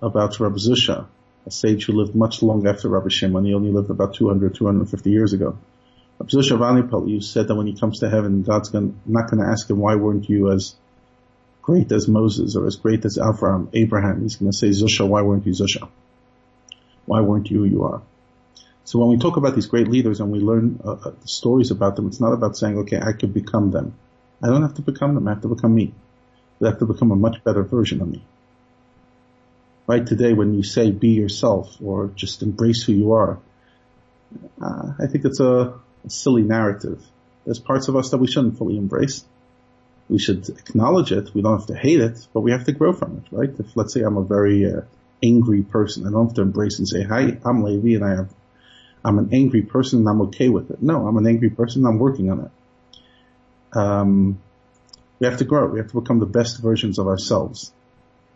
about 0.00 0.38
Rabbi 0.38 0.56
Zusha, 0.56 1.06
a 1.46 1.50
sage 1.50 1.86
who 1.86 1.92
lived 1.92 2.14
much 2.14 2.42
long 2.42 2.66
after 2.66 2.88
Rabbi 2.88 3.08
Shimon. 3.08 3.44
He 3.44 3.54
only 3.54 3.72
lived 3.72 3.90
about 3.90 4.14
200, 4.14 4.54
250 4.54 5.10
years 5.10 5.32
ago. 5.32 5.58
Rabbi 6.18 6.30
Zusha 6.30 6.52
of 6.52 6.60
Anipol, 6.60 7.08
you 7.08 7.20
said 7.20 7.48
that 7.48 7.54
when 7.54 7.66
he 7.66 7.78
comes 7.78 8.00
to 8.00 8.10
heaven, 8.10 8.42
God's 8.42 8.68
gonna, 8.68 8.92
not 9.06 9.30
going 9.30 9.42
to 9.42 9.50
ask 9.50 9.68
him, 9.68 9.78
why 9.78 9.96
weren't 9.96 10.28
you 10.28 10.52
as 10.52 10.74
great 11.68 11.92
as 11.92 12.08
Moses 12.08 12.56
or 12.56 12.66
as 12.66 12.76
great 12.76 13.04
as 13.04 13.18
Abraham, 13.18 13.68
Abraham. 13.74 14.22
He's 14.22 14.36
going 14.36 14.50
to 14.50 14.56
say, 14.56 14.68
Zusha, 14.68 15.06
why 15.06 15.20
weren't 15.20 15.44
you 15.44 15.52
Zusha? 15.52 15.86
Why 17.04 17.20
weren't 17.20 17.50
you 17.50 17.58
who 17.58 17.64
you 17.64 17.84
are? 17.84 18.00
So 18.84 18.98
when 18.98 19.10
we 19.10 19.18
talk 19.18 19.36
about 19.36 19.54
these 19.54 19.66
great 19.66 19.86
leaders 19.86 20.20
and 20.20 20.32
we 20.32 20.38
learn 20.38 20.80
uh, 20.82 20.92
uh 20.92 21.12
stories 21.26 21.70
about 21.70 21.96
them, 21.96 22.06
it's 22.06 22.20
not 22.20 22.32
about 22.32 22.56
saying, 22.56 22.78
okay, 22.78 22.98
I 22.98 23.12
could 23.12 23.34
become 23.34 23.70
them. 23.70 23.92
I 24.42 24.46
don't 24.46 24.62
have 24.62 24.76
to 24.76 24.82
become 24.82 25.14
them. 25.14 25.28
I 25.28 25.32
have 25.32 25.42
to 25.42 25.48
become 25.48 25.74
me. 25.74 25.92
I 26.62 26.68
have 26.68 26.78
to 26.78 26.86
become 26.86 27.10
a 27.10 27.16
much 27.16 27.44
better 27.44 27.62
version 27.64 28.00
of 28.00 28.08
me. 28.08 28.24
Right 29.86 30.06
today, 30.06 30.32
when 30.32 30.54
you 30.54 30.62
say 30.62 30.90
be 30.90 31.10
yourself 31.10 31.76
or 31.84 32.06
just 32.16 32.42
embrace 32.42 32.82
who 32.82 32.94
you 32.94 33.12
are, 33.12 33.38
uh, 34.58 34.92
I 34.98 35.06
think 35.06 35.26
it's 35.26 35.40
a, 35.40 35.74
a 36.06 36.10
silly 36.10 36.44
narrative. 36.44 37.04
There's 37.44 37.58
parts 37.58 37.88
of 37.88 37.96
us 37.96 38.08
that 38.12 38.16
we 38.16 38.26
shouldn't 38.26 38.56
fully 38.56 38.78
embrace. 38.78 39.22
We 40.08 40.18
should 40.18 40.48
acknowledge 40.48 41.12
it. 41.12 41.34
We 41.34 41.42
don't 41.42 41.58
have 41.58 41.66
to 41.66 41.76
hate 41.76 42.00
it, 42.00 42.26
but 42.32 42.40
we 42.40 42.52
have 42.52 42.64
to 42.64 42.72
grow 42.72 42.92
from 42.92 43.18
it, 43.18 43.36
right? 43.36 43.50
If 43.58 43.76
let's 43.76 43.92
say 43.92 44.00
I'm 44.02 44.16
a 44.16 44.24
very 44.24 44.64
uh, 44.64 44.82
angry 45.22 45.62
person, 45.62 46.06
I 46.06 46.10
don't 46.10 46.28
have 46.28 46.34
to 46.36 46.42
embrace 46.42 46.78
and 46.78 46.88
say, 46.88 47.02
"Hi, 47.02 47.38
I'm 47.44 47.62
Levi, 47.62 47.96
and 47.96 48.04
I 48.04 48.16
have, 48.16 48.30
I'm 49.04 49.18
an 49.18 49.30
angry 49.32 49.62
person, 49.62 50.00
and 50.00 50.08
I'm 50.08 50.22
okay 50.22 50.48
with 50.48 50.70
it." 50.70 50.82
No, 50.82 51.06
I'm 51.06 51.16
an 51.18 51.26
angry 51.26 51.50
person. 51.50 51.84
and 51.84 51.88
I'm 51.88 51.98
working 51.98 52.30
on 52.30 52.40
it 52.40 52.50
um, 53.72 54.40
we 55.18 55.26
have 55.26 55.38
to 55.38 55.44
grow. 55.44 55.66
We 55.66 55.78
have 55.80 55.90
to 55.90 56.00
become 56.00 56.20
the 56.20 56.26
best 56.26 56.60
versions 56.60 56.98
of 56.98 57.06
ourselves. 57.06 57.72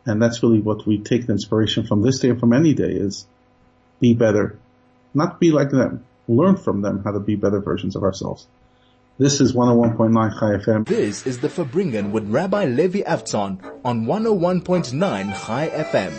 And 0.05 0.21
that's 0.21 0.43
really 0.43 0.61
what 0.61 0.87
we 0.87 0.99
take 0.99 1.27
the 1.27 1.33
inspiration 1.33 1.87
from 1.87 2.03
this 2.03 2.19
day 2.19 2.31
and 2.31 2.41
from 2.41 2.53
any 2.53 2.75
day 2.75 2.93
is 2.93 3.27
be 4.01 4.15
better. 4.15 4.59
Not 5.15 5.39
be 5.39 5.53
like 5.53 5.71
them. 5.71 6.05
Learn 6.27 6.57
from 6.57 6.83
them 6.83 7.03
how 7.05 7.13
to 7.13 7.21
be 7.21 7.37
better 7.37 7.61
versions 7.61 7.95
of 7.95 8.03
ourselves. 8.03 8.47
This 9.19 9.43
is 9.43 9.53
101.9 9.53 10.41
Chai 10.41 10.65
FM. 10.65 10.87
This 10.87 11.27
is 11.27 11.39
the 11.41 11.49
Farbrengen 11.49 12.13
with 12.13 12.31
Rabbi 12.31 12.65
Levi 12.65 13.03
Avtzon 13.03 13.63
on 13.85 14.07
101.9 14.07 15.47
Chai 15.47 15.69
FM. 15.69 16.13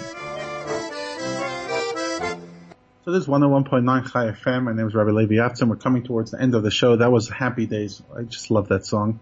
So 3.04 3.12
this 3.12 3.24
is 3.24 3.28
101.9 3.28 4.12
Chai 4.12 4.26
FM. 4.30 4.66
My 4.66 4.74
name 4.74 4.86
is 4.86 4.94
Rabbi 4.94 5.10
Levi 5.10 5.34
Avtzon. 5.36 5.70
We're 5.70 5.78
coming 5.78 6.04
towards 6.04 6.30
the 6.30 6.40
end 6.40 6.54
of 6.54 6.62
the 6.62 6.70
show. 6.70 6.96
That 6.96 7.12
was 7.12 7.28
Happy 7.28 7.66
Days. 7.66 8.00
I 8.16 8.22
just 8.22 8.52
love 8.52 8.68
that 8.68 8.86
song. 8.86 9.20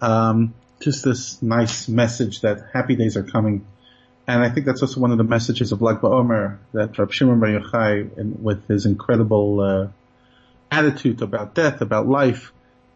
Um, 0.00 0.54
just 0.80 1.04
this 1.04 1.42
nice 1.42 1.88
message 1.88 2.40
that 2.40 2.70
happy 2.72 2.96
days 2.96 3.18
are 3.18 3.22
coming. 3.22 3.66
And 4.26 4.42
I 4.42 4.48
think 4.48 4.64
that's 4.64 4.80
also 4.80 4.98
one 4.98 5.12
of 5.12 5.18
the 5.18 5.24
messages 5.24 5.72
of 5.72 5.82
Lag 5.82 5.96
BaOmer 5.96 6.56
that 6.72 6.98
Rabbi 6.98 7.12
Shimon 7.12 7.38
Bar 7.38 7.50
Yochai, 7.50 8.40
with 8.40 8.66
his 8.66 8.86
incredible 8.86 9.60
uh, 9.60 9.88
attitude 10.70 11.20
about 11.20 11.54
death, 11.54 11.82
about 11.82 12.08
life, 12.08 12.52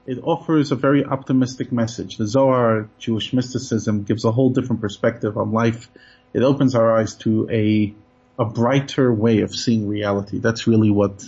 it 0.07 0.19
offers 0.23 0.71
a 0.71 0.77
very 0.77 1.05
optimistic 1.05 1.73
message. 1.73 2.17
The 2.17 2.27
Zohar, 2.27 2.89
Jewish 2.99 3.33
mysticism, 3.33 4.03
gives 4.05 4.25
a 4.25 4.33
whole 4.33 4.51
different 4.51 4.81
perspective 4.81 5.37
on 5.37 5.53
life. 5.53 5.89
It 6.33 6.43
opens 6.43 6.75
our 6.75 6.97
eyes 6.97 7.15
to 7.17 7.49
a 7.51 7.95
a 8.37 8.45
brighter 8.45 9.13
way 9.13 9.41
of 9.41 9.55
seeing 9.55 9.87
reality. 9.89 10.41
That's 10.41 10.67
really 10.67 10.91
what 10.91 11.23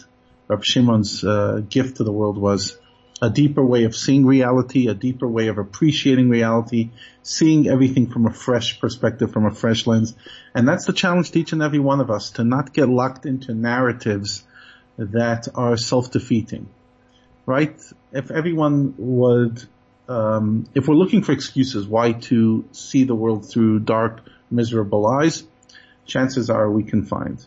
Rab 0.49 0.65
Shimon's 0.65 1.23
uh, 1.23 1.63
gift 1.69 1.99
to 1.99 2.05
the 2.05 2.13
world 2.13 2.37
was. 2.37 2.79
A 3.23 3.31
deeper 3.31 3.65
way 3.65 3.85
of 3.85 3.97
seeing 3.97 4.27
reality, 4.27 4.89
a 4.89 4.95
deeper 4.95 5.27
way 5.27 5.47
of 5.47 5.57
appreciating 5.57 6.29
reality, 6.29 6.91
seeing 7.23 7.67
everything 7.69 8.11
from 8.11 8.27
a 8.27 8.33
fresh 8.33 8.79
perspective, 8.79 9.33
from 9.33 9.47
a 9.47 9.55
fresh 9.55 9.87
lens. 9.87 10.15
And 10.55 10.69
that's 10.69 10.85
the 10.85 10.93
challenge 10.93 11.31
to 11.31 11.39
each 11.39 11.53
and 11.53 11.63
every 11.63 11.79
one 11.79 12.01
of 12.01 12.11
us, 12.11 12.33
to 12.33 12.45
not 12.45 12.75
get 12.75 12.89
locked 12.89 13.25
into 13.25 13.55
narratives 13.55 14.45
that 14.99 15.49
are 15.55 15.77
self-defeating. 15.77 16.69
Right? 17.47 17.81
If 18.13 18.31
everyone 18.31 18.95
would, 18.99 19.63
um, 20.09 20.67
if 20.75 20.89
we're 20.89 20.97
looking 20.97 21.23
for 21.23 21.33
excuses 21.33 21.87
why 21.87 22.13
to 22.13 22.65
see 22.73 23.05
the 23.05 23.15
world 23.15 23.49
through 23.49 23.81
dark, 23.81 24.21
miserable 24.51 25.07
eyes, 25.07 25.45
chances 26.07 26.51
are 26.51 26.71
we 26.71 26.83
can 26.83 27.05
find. 27.05 27.45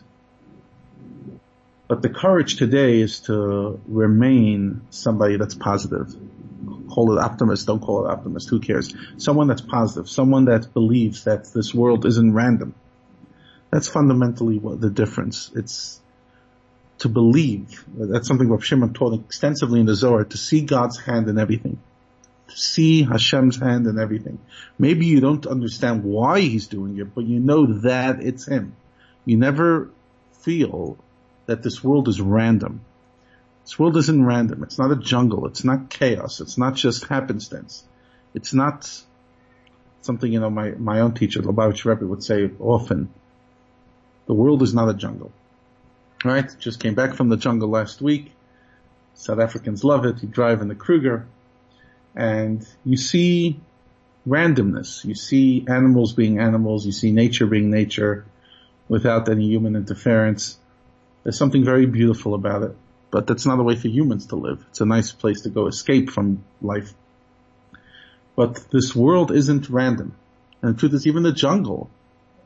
But 1.88 2.02
the 2.02 2.08
courage 2.08 2.56
today 2.56 3.00
is 3.00 3.20
to 3.22 3.80
remain 3.88 4.82
somebody 4.90 5.36
that's 5.36 5.54
positive. 5.54 6.14
Call 6.88 7.16
it 7.16 7.20
optimist, 7.20 7.66
don't 7.66 7.80
call 7.80 8.06
it 8.06 8.10
optimist, 8.10 8.48
who 8.48 8.60
cares? 8.60 8.94
Someone 9.16 9.48
that's 9.48 9.60
positive, 9.60 10.08
someone 10.08 10.44
that 10.44 10.72
believes 10.72 11.24
that 11.24 11.52
this 11.52 11.74
world 11.74 12.06
isn't 12.06 12.32
random. 12.32 12.74
That's 13.70 13.88
fundamentally 13.88 14.58
what 14.58 14.80
the 14.80 14.90
difference. 14.90 15.50
It's 15.54 15.99
to 17.00 17.08
believe. 17.08 17.84
That's 17.96 18.28
something 18.28 18.48
Rav 18.48 18.64
Shimon 18.64 18.92
taught 18.92 19.14
extensively 19.14 19.80
in 19.80 19.86
the 19.86 19.94
Zohar, 19.94 20.24
to 20.24 20.36
see 20.36 20.62
God's 20.62 20.98
hand 20.98 21.28
in 21.28 21.38
everything. 21.38 21.78
To 22.48 22.56
see 22.56 23.02
Hashem's 23.02 23.58
hand 23.58 23.86
in 23.86 23.98
everything. 23.98 24.38
Maybe 24.78 25.06
you 25.06 25.20
don't 25.20 25.46
understand 25.46 26.04
why 26.04 26.40
he's 26.40 26.66
doing 26.66 26.98
it, 26.98 27.14
but 27.14 27.24
you 27.24 27.40
know 27.40 27.80
that 27.80 28.22
it's 28.22 28.46
him. 28.46 28.76
You 29.24 29.36
never 29.36 29.90
feel 30.42 30.98
that 31.46 31.62
this 31.62 31.82
world 31.82 32.08
is 32.08 32.20
random. 32.20 32.82
This 33.64 33.78
world 33.78 33.96
isn't 33.96 34.24
random. 34.24 34.62
It's 34.62 34.78
not 34.78 34.90
a 34.90 34.96
jungle. 34.96 35.46
It's 35.46 35.64
not 35.64 35.90
chaos. 35.90 36.40
It's 36.40 36.58
not 36.58 36.74
just 36.74 37.06
happenstance. 37.06 37.84
It's 38.34 38.52
not 38.52 38.90
something, 40.02 40.30
you 40.30 40.40
know, 40.40 40.50
my, 40.50 40.70
my 40.72 41.00
own 41.00 41.14
teacher, 41.14 41.40
Lubavitch 41.40 41.84
Rebbe 41.84 42.06
would 42.06 42.22
say 42.22 42.50
often. 42.58 43.12
The 44.26 44.34
world 44.34 44.62
is 44.62 44.74
not 44.74 44.88
a 44.88 44.94
jungle. 44.94 45.32
Right? 46.24 46.54
Just 46.58 46.80
came 46.80 46.94
back 46.94 47.14
from 47.14 47.28
the 47.28 47.36
jungle 47.36 47.68
last 47.68 48.02
week. 48.02 48.32
South 49.14 49.38
Africans 49.38 49.84
love 49.84 50.04
it. 50.04 50.22
You 50.22 50.28
drive 50.28 50.60
in 50.60 50.68
the 50.68 50.74
Kruger 50.74 51.26
and 52.14 52.66
you 52.84 52.96
see 52.96 53.60
randomness. 54.26 55.04
You 55.04 55.14
see 55.14 55.64
animals 55.68 56.12
being 56.12 56.38
animals. 56.38 56.84
You 56.86 56.92
see 56.92 57.12
nature 57.12 57.46
being 57.46 57.70
nature 57.70 58.24
without 58.88 59.28
any 59.28 59.46
human 59.46 59.76
interference. 59.76 60.58
There's 61.22 61.38
something 61.38 61.64
very 61.64 61.86
beautiful 61.86 62.34
about 62.34 62.62
it, 62.62 62.76
but 63.10 63.26
that's 63.26 63.46
not 63.46 63.60
a 63.60 63.62
way 63.62 63.76
for 63.76 63.88
humans 63.88 64.26
to 64.26 64.36
live. 64.36 64.64
It's 64.70 64.80
a 64.80 64.86
nice 64.86 65.12
place 65.12 65.42
to 65.42 65.50
go 65.50 65.66
escape 65.66 66.10
from 66.10 66.44
life. 66.60 66.92
But 68.36 68.70
this 68.70 68.94
world 68.96 69.30
isn't 69.30 69.68
random. 69.68 70.14
And 70.62 70.74
the 70.74 70.78
truth 70.78 70.94
is 70.94 71.06
even 71.06 71.22
the 71.22 71.32
jungle, 71.32 71.90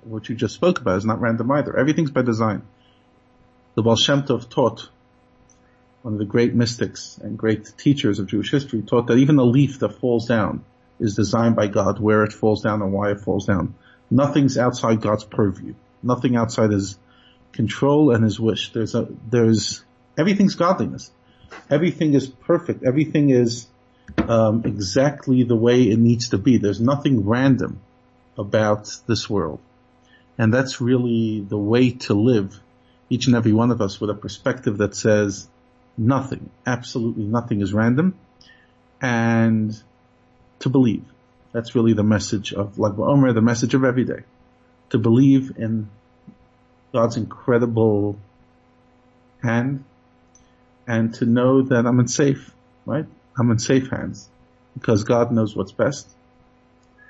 which 0.05 0.29
you 0.29 0.37
just 0.37 0.55
spoke 0.55 0.81
about, 0.81 0.99
is 0.99 1.05
not 1.05 1.21
random 1.21 1.51
either. 1.53 1.77
Everything's 1.77 2.11
by 2.11 2.23
design. 2.23 2.63
The 3.75 3.83
Baal 3.83 3.97
Shem 3.97 4.23
Tov 4.23 4.49
taught, 4.49 4.89
one 6.03 6.15
of 6.15 6.19
the 6.19 6.25
great 6.25 6.55
mystics 6.55 7.19
and 7.19 7.37
great 7.37 7.73
teachers 7.77 8.21
of 8.21 8.29
Jewish 8.29 8.51
history 8.51 8.83
taught 8.83 9.09
that 9.09 9.19
even 9.19 9.39
a 9.39 9.45
leaf 9.45 9.81
that 9.81 9.99
falls 9.99 10.27
down 10.27 10.65
is 11.01 11.17
designed 11.17 11.57
by 11.57 11.67
God 11.67 11.99
where 11.99 12.23
it 12.23 12.33
falls 12.33 12.63
down 12.63 12.83
and 12.83 12.93
why 12.93 13.11
it 13.11 13.21
falls 13.21 13.47
down. 13.47 13.75
Nothing's 14.11 14.57
outside 14.59 15.01
God's 15.01 15.25
purview. 15.25 15.75
Nothing 16.03 16.37
outside 16.37 16.71
his 16.71 16.97
control 17.53 18.15
and 18.15 18.23
his 18.23 18.39
wish. 18.39 18.73
There's 18.73 18.95
a, 18.95 19.09
there's, 19.29 19.85
everything's 20.17 20.55
godliness. 20.55 21.11
Everything 21.69 22.15
is 22.15 22.29
perfect. 22.29 22.85
Everything 22.85 23.31
is, 23.31 23.67
um, 24.29 24.63
exactly 24.65 25.43
the 25.43 25.57
way 25.57 25.83
it 25.83 25.99
needs 25.99 26.29
to 26.29 26.39
be. 26.39 26.59
There's 26.59 26.81
nothing 26.81 27.27
random 27.27 27.81
about 28.39 28.89
this 29.09 29.29
world. 29.29 29.59
And 30.39 30.53
that's 30.55 30.81
really 30.81 31.41
the 31.41 31.59
way 31.59 31.91
to 31.91 32.15
live 32.15 32.61
each 33.11 33.27
and 33.27 33.37
every 33.37 33.53
one 33.53 33.71
of 33.71 33.81
us 33.81 34.01
with 34.01 34.11
a 34.11 34.15
perspective 34.15 34.79
that 34.79 34.95
says 34.95 35.49
nothing, 35.97 36.51
absolutely 36.67 37.25
nothing 37.25 37.61
is 37.61 37.73
random 37.73 38.19
and 39.01 39.81
to 40.61 40.69
believe. 40.69 41.05
That's 41.53 41.75
really 41.75 41.93
the 41.93 42.03
message 42.03 42.53
of 42.53 42.79
Lag 42.79 42.95
BaOmer, 42.95 43.35
the 43.35 43.43
message 43.43 43.75
of 43.75 43.85
every 43.85 44.05
day. 44.05 44.25
To 44.91 44.99
believe 44.99 45.53
in 45.57 45.89
God's 46.93 47.17
incredible 47.17 48.17
hand 49.43 49.85
and 50.87 51.15
to 51.15 51.27
know 51.27 51.63
that 51.63 51.87
I'm 51.87 52.01
in 52.01 52.09
safe, 52.09 52.53
right? 52.87 53.07
I'm 53.39 53.51
in 53.51 53.59
safe 53.59 53.91
hands 53.91 54.29
because 54.75 55.05
God 55.05 55.33
knows 55.33 55.55
what's 55.55 55.73
best 55.73 56.09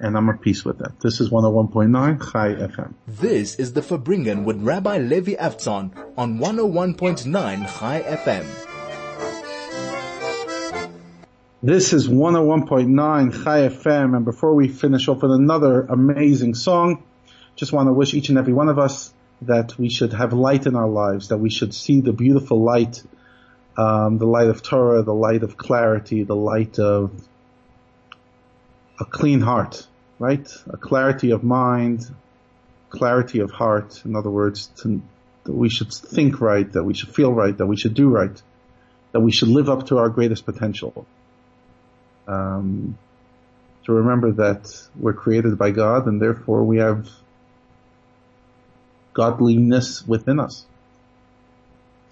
and 0.00 0.16
I'm 0.16 0.28
at 0.28 0.40
peace 0.40 0.64
with 0.64 0.78
that. 0.78 1.00
This 1.00 1.20
is 1.20 1.30
101.9 1.30 2.32
Chai 2.32 2.54
FM. 2.54 2.94
This 3.06 3.56
is 3.56 3.72
the 3.72 3.80
Farbrengen 3.80 4.44
with 4.44 4.60
Rabbi 4.60 4.98
Levi 4.98 5.34
Avtzon 5.34 5.92
on 6.16 6.38
101.9 6.38 7.78
Chai 7.78 8.02
FM. 8.02 8.46
This 11.62 11.92
is 11.92 12.08
101.9 12.08 13.44
Chai 13.44 13.68
FM 13.68 14.16
and 14.16 14.24
before 14.24 14.54
we 14.54 14.68
finish 14.68 15.08
off 15.08 15.22
with 15.22 15.32
another 15.32 15.82
amazing 15.82 16.54
song, 16.54 17.02
just 17.56 17.72
want 17.72 17.88
to 17.88 17.92
wish 17.92 18.14
each 18.14 18.28
and 18.28 18.36
every 18.36 18.52
one 18.52 18.68
of 18.68 18.78
us 18.78 19.14
that 19.42 19.78
we 19.78 19.88
should 19.88 20.12
have 20.12 20.32
light 20.32 20.66
in 20.66 20.76
our 20.76 20.88
lives, 20.88 21.28
that 21.28 21.38
we 21.38 21.50
should 21.50 21.74
see 21.74 22.00
the 22.00 22.12
beautiful 22.12 22.62
light, 22.62 23.02
um, 23.76 24.18
the 24.18 24.26
light 24.26 24.48
of 24.48 24.62
Torah, 24.62 25.02
the 25.02 25.14
light 25.14 25.42
of 25.42 25.56
clarity, 25.56 26.24
the 26.24 26.36
light 26.36 26.78
of 26.78 27.12
a 29.00 29.04
clean 29.04 29.40
heart, 29.40 29.86
right? 30.18 30.48
A 30.68 30.76
clarity 30.76 31.30
of 31.30 31.42
mind, 31.42 32.06
clarity 32.90 33.40
of 33.40 33.50
heart. 33.50 34.02
In 34.04 34.16
other 34.16 34.30
words, 34.30 34.66
to, 34.82 35.02
that 35.44 35.52
we 35.52 35.68
should 35.68 35.92
think 35.92 36.40
right, 36.40 36.70
that 36.72 36.84
we 36.84 36.94
should 36.94 37.14
feel 37.14 37.32
right, 37.32 37.56
that 37.56 37.66
we 37.66 37.76
should 37.76 37.94
do 37.94 38.08
right, 38.08 38.40
that 39.12 39.20
we 39.20 39.32
should 39.32 39.48
live 39.48 39.68
up 39.68 39.86
to 39.88 39.98
our 39.98 40.08
greatest 40.08 40.44
potential. 40.44 41.06
Um, 42.26 42.96
to 43.84 43.92
remember 43.92 44.32
that 44.32 44.82
we're 44.96 45.12
created 45.12 45.58
by 45.58 45.70
God 45.70 46.06
and 46.06 46.20
therefore 46.20 46.64
we 46.64 46.78
have 46.78 47.08
godliness 49.12 50.06
within 50.06 50.40
us. 50.40 50.64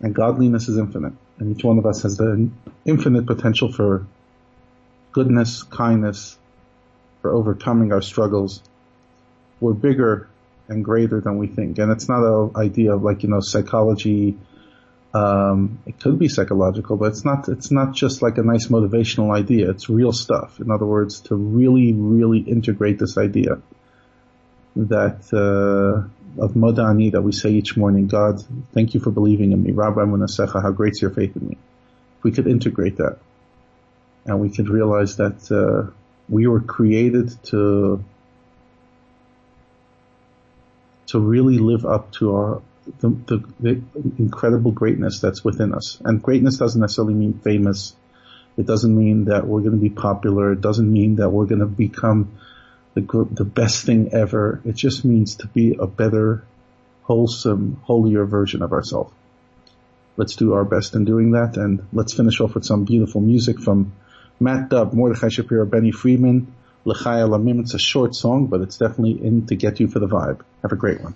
And 0.00 0.14
godliness 0.14 0.68
is 0.68 0.76
infinite. 0.76 1.14
And 1.38 1.56
each 1.56 1.64
one 1.64 1.78
of 1.78 1.86
us 1.86 2.02
has 2.02 2.16
the 2.16 2.50
infinite 2.84 3.26
potential 3.26 3.72
for 3.72 4.06
goodness, 5.12 5.62
kindness, 5.62 6.36
for 7.22 7.32
overcoming 7.32 7.92
our 7.92 8.02
struggles. 8.02 8.62
We're 9.60 9.72
bigger 9.72 10.28
and 10.68 10.84
greater 10.84 11.20
than 11.20 11.38
we 11.38 11.46
think. 11.46 11.78
And 11.78 11.90
it's 11.92 12.08
not 12.08 12.22
an 12.24 12.50
idea 12.56 12.94
of 12.94 13.02
like, 13.02 13.22
you 13.22 13.28
know, 13.28 13.40
psychology, 13.40 14.36
um, 15.14 15.78
it 15.86 16.00
could 16.00 16.18
be 16.18 16.28
psychological, 16.28 16.96
but 16.96 17.06
it's 17.06 17.24
not, 17.24 17.48
it's 17.48 17.70
not 17.70 17.94
just 17.94 18.22
like 18.22 18.38
a 18.38 18.42
nice 18.42 18.66
motivational 18.66 19.34
idea. 19.34 19.70
It's 19.70 19.88
real 19.88 20.12
stuff. 20.12 20.60
In 20.60 20.70
other 20.70 20.86
words, 20.86 21.20
to 21.22 21.36
really, 21.36 21.92
really 21.92 22.40
integrate 22.40 22.98
this 22.98 23.16
idea 23.16 23.60
that, 24.76 25.32
uh, 25.32 26.08
of 26.42 26.54
Modeh 26.54 26.88
Ani 26.88 27.10
that 27.10 27.20
we 27.22 27.32
say 27.32 27.50
each 27.50 27.76
morning, 27.76 28.06
God, 28.06 28.42
thank 28.72 28.94
you 28.94 29.00
for 29.00 29.10
believing 29.10 29.52
in 29.52 29.62
me. 29.62 29.72
Rabbah 29.72 30.00
Emunasecha, 30.00 30.62
how 30.62 30.70
great's 30.72 31.02
your 31.02 31.10
faith 31.10 31.36
in 31.36 31.46
me. 31.46 31.58
If 32.18 32.24
we 32.24 32.32
could 32.32 32.46
integrate 32.46 32.96
that 32.96 33.18
and 34.24 34.40
we 34.40 34.48
could 34.48 34.68
realize 34.68 35.16
that, 35.18 35.52
uh, 35.52 35.92
we 36.32 36.46
were 36.46 36.60
created 36.60 37.30
to 37.44 38.02
to 41.08 41.20
really 41.20 41.58
live 41.58 41.84
up 41.84 42.10
to 42.12 42.34
our 42.34 42.62
the, 43.00 43.10
the, 43.10 43.44
the, 43.60 43.82
incredible 44.18 44.72
greatness 44.72 45.20
that's 45.20 45.44
within 45.44 45.74
us. 45.74 45.98
And 46.04 46.22
greatness 46.22 46.56
doesn't 46.56 46.80
necessarily 46.80 47.14
mean 47.14 47.34
famous. 47.34 47.94
It 48.56 48.66
doesn't 48.66 48.96
mean 48.96 49.26
that 49.26 49.46
we're 49.46 49.60
going 49.60 49.72
to 49.72 49.88
be 49.88 49.90
popular. 49.90 50.52
It 50.52 50.62
doesn't 50.62 50.90
mean 50.90 51.16
that 51.16 51.28
we're 51.28 51.44
going 51.44 51.60
to 51.60 51.66
become 51.66 52.38
the 52.94 53.02
the 53.30 53.44
best 53.44 53.84
thing 53.84 54.14
ever. 54.14 54.62
It 54.64 54.74
just 54.74 55.04
means 55.04 55.36
to 55.36 55.46
be 55.48 55.76
a 55.78 55.86
better, 55.86 56.44
wholesome, 57.02 57.82
holier 57.84 58.24
version 58.24 58.62
of 58.62 58.72
ourselves. 58.72 59.12
Let's 60.16 60.36
do 60.36 60.54
our 60.54 60.64
best 60.64 60.94
in 60.94 61.04
doing 61.04 61.32
that, 61.32 61.56
and 61.56 61.86
let's 61.92 62.14
finish 62.14 62.40
off 62.40 62.54
with 62.54 62.64
some 62.64 62.84
beautiful 62.84 63.20
music 63.20 63.60
from 63.60 63.92
Matt 64.42 64.68
Dubb, 64.68 64.92
Mordechai 64.92 65.28
Shapiro, 65.28 65.64
Benny 65.64 65.92
Friedman, 65.92 66.52
L'chai 66.84 67.20
Olamim. 67.20 67.60
It's 67.60 67.74
a 67.74 67.78
short 67.78 68.14
song, 68.14 68.46
but 68.46 68.60
it's 68.60 68.76
definitely 68.76 69.24
in 69.24 69.46
to 69.46 69.56
get 69.56 69.80
you 69.80 69.88
for 69.88 69.98
the 69.98 70.08
vibe. 70.08 70.40
Have 70.62 70.72
a 70.72 70.76
great 70.76 71.00
one. 71.00 71.14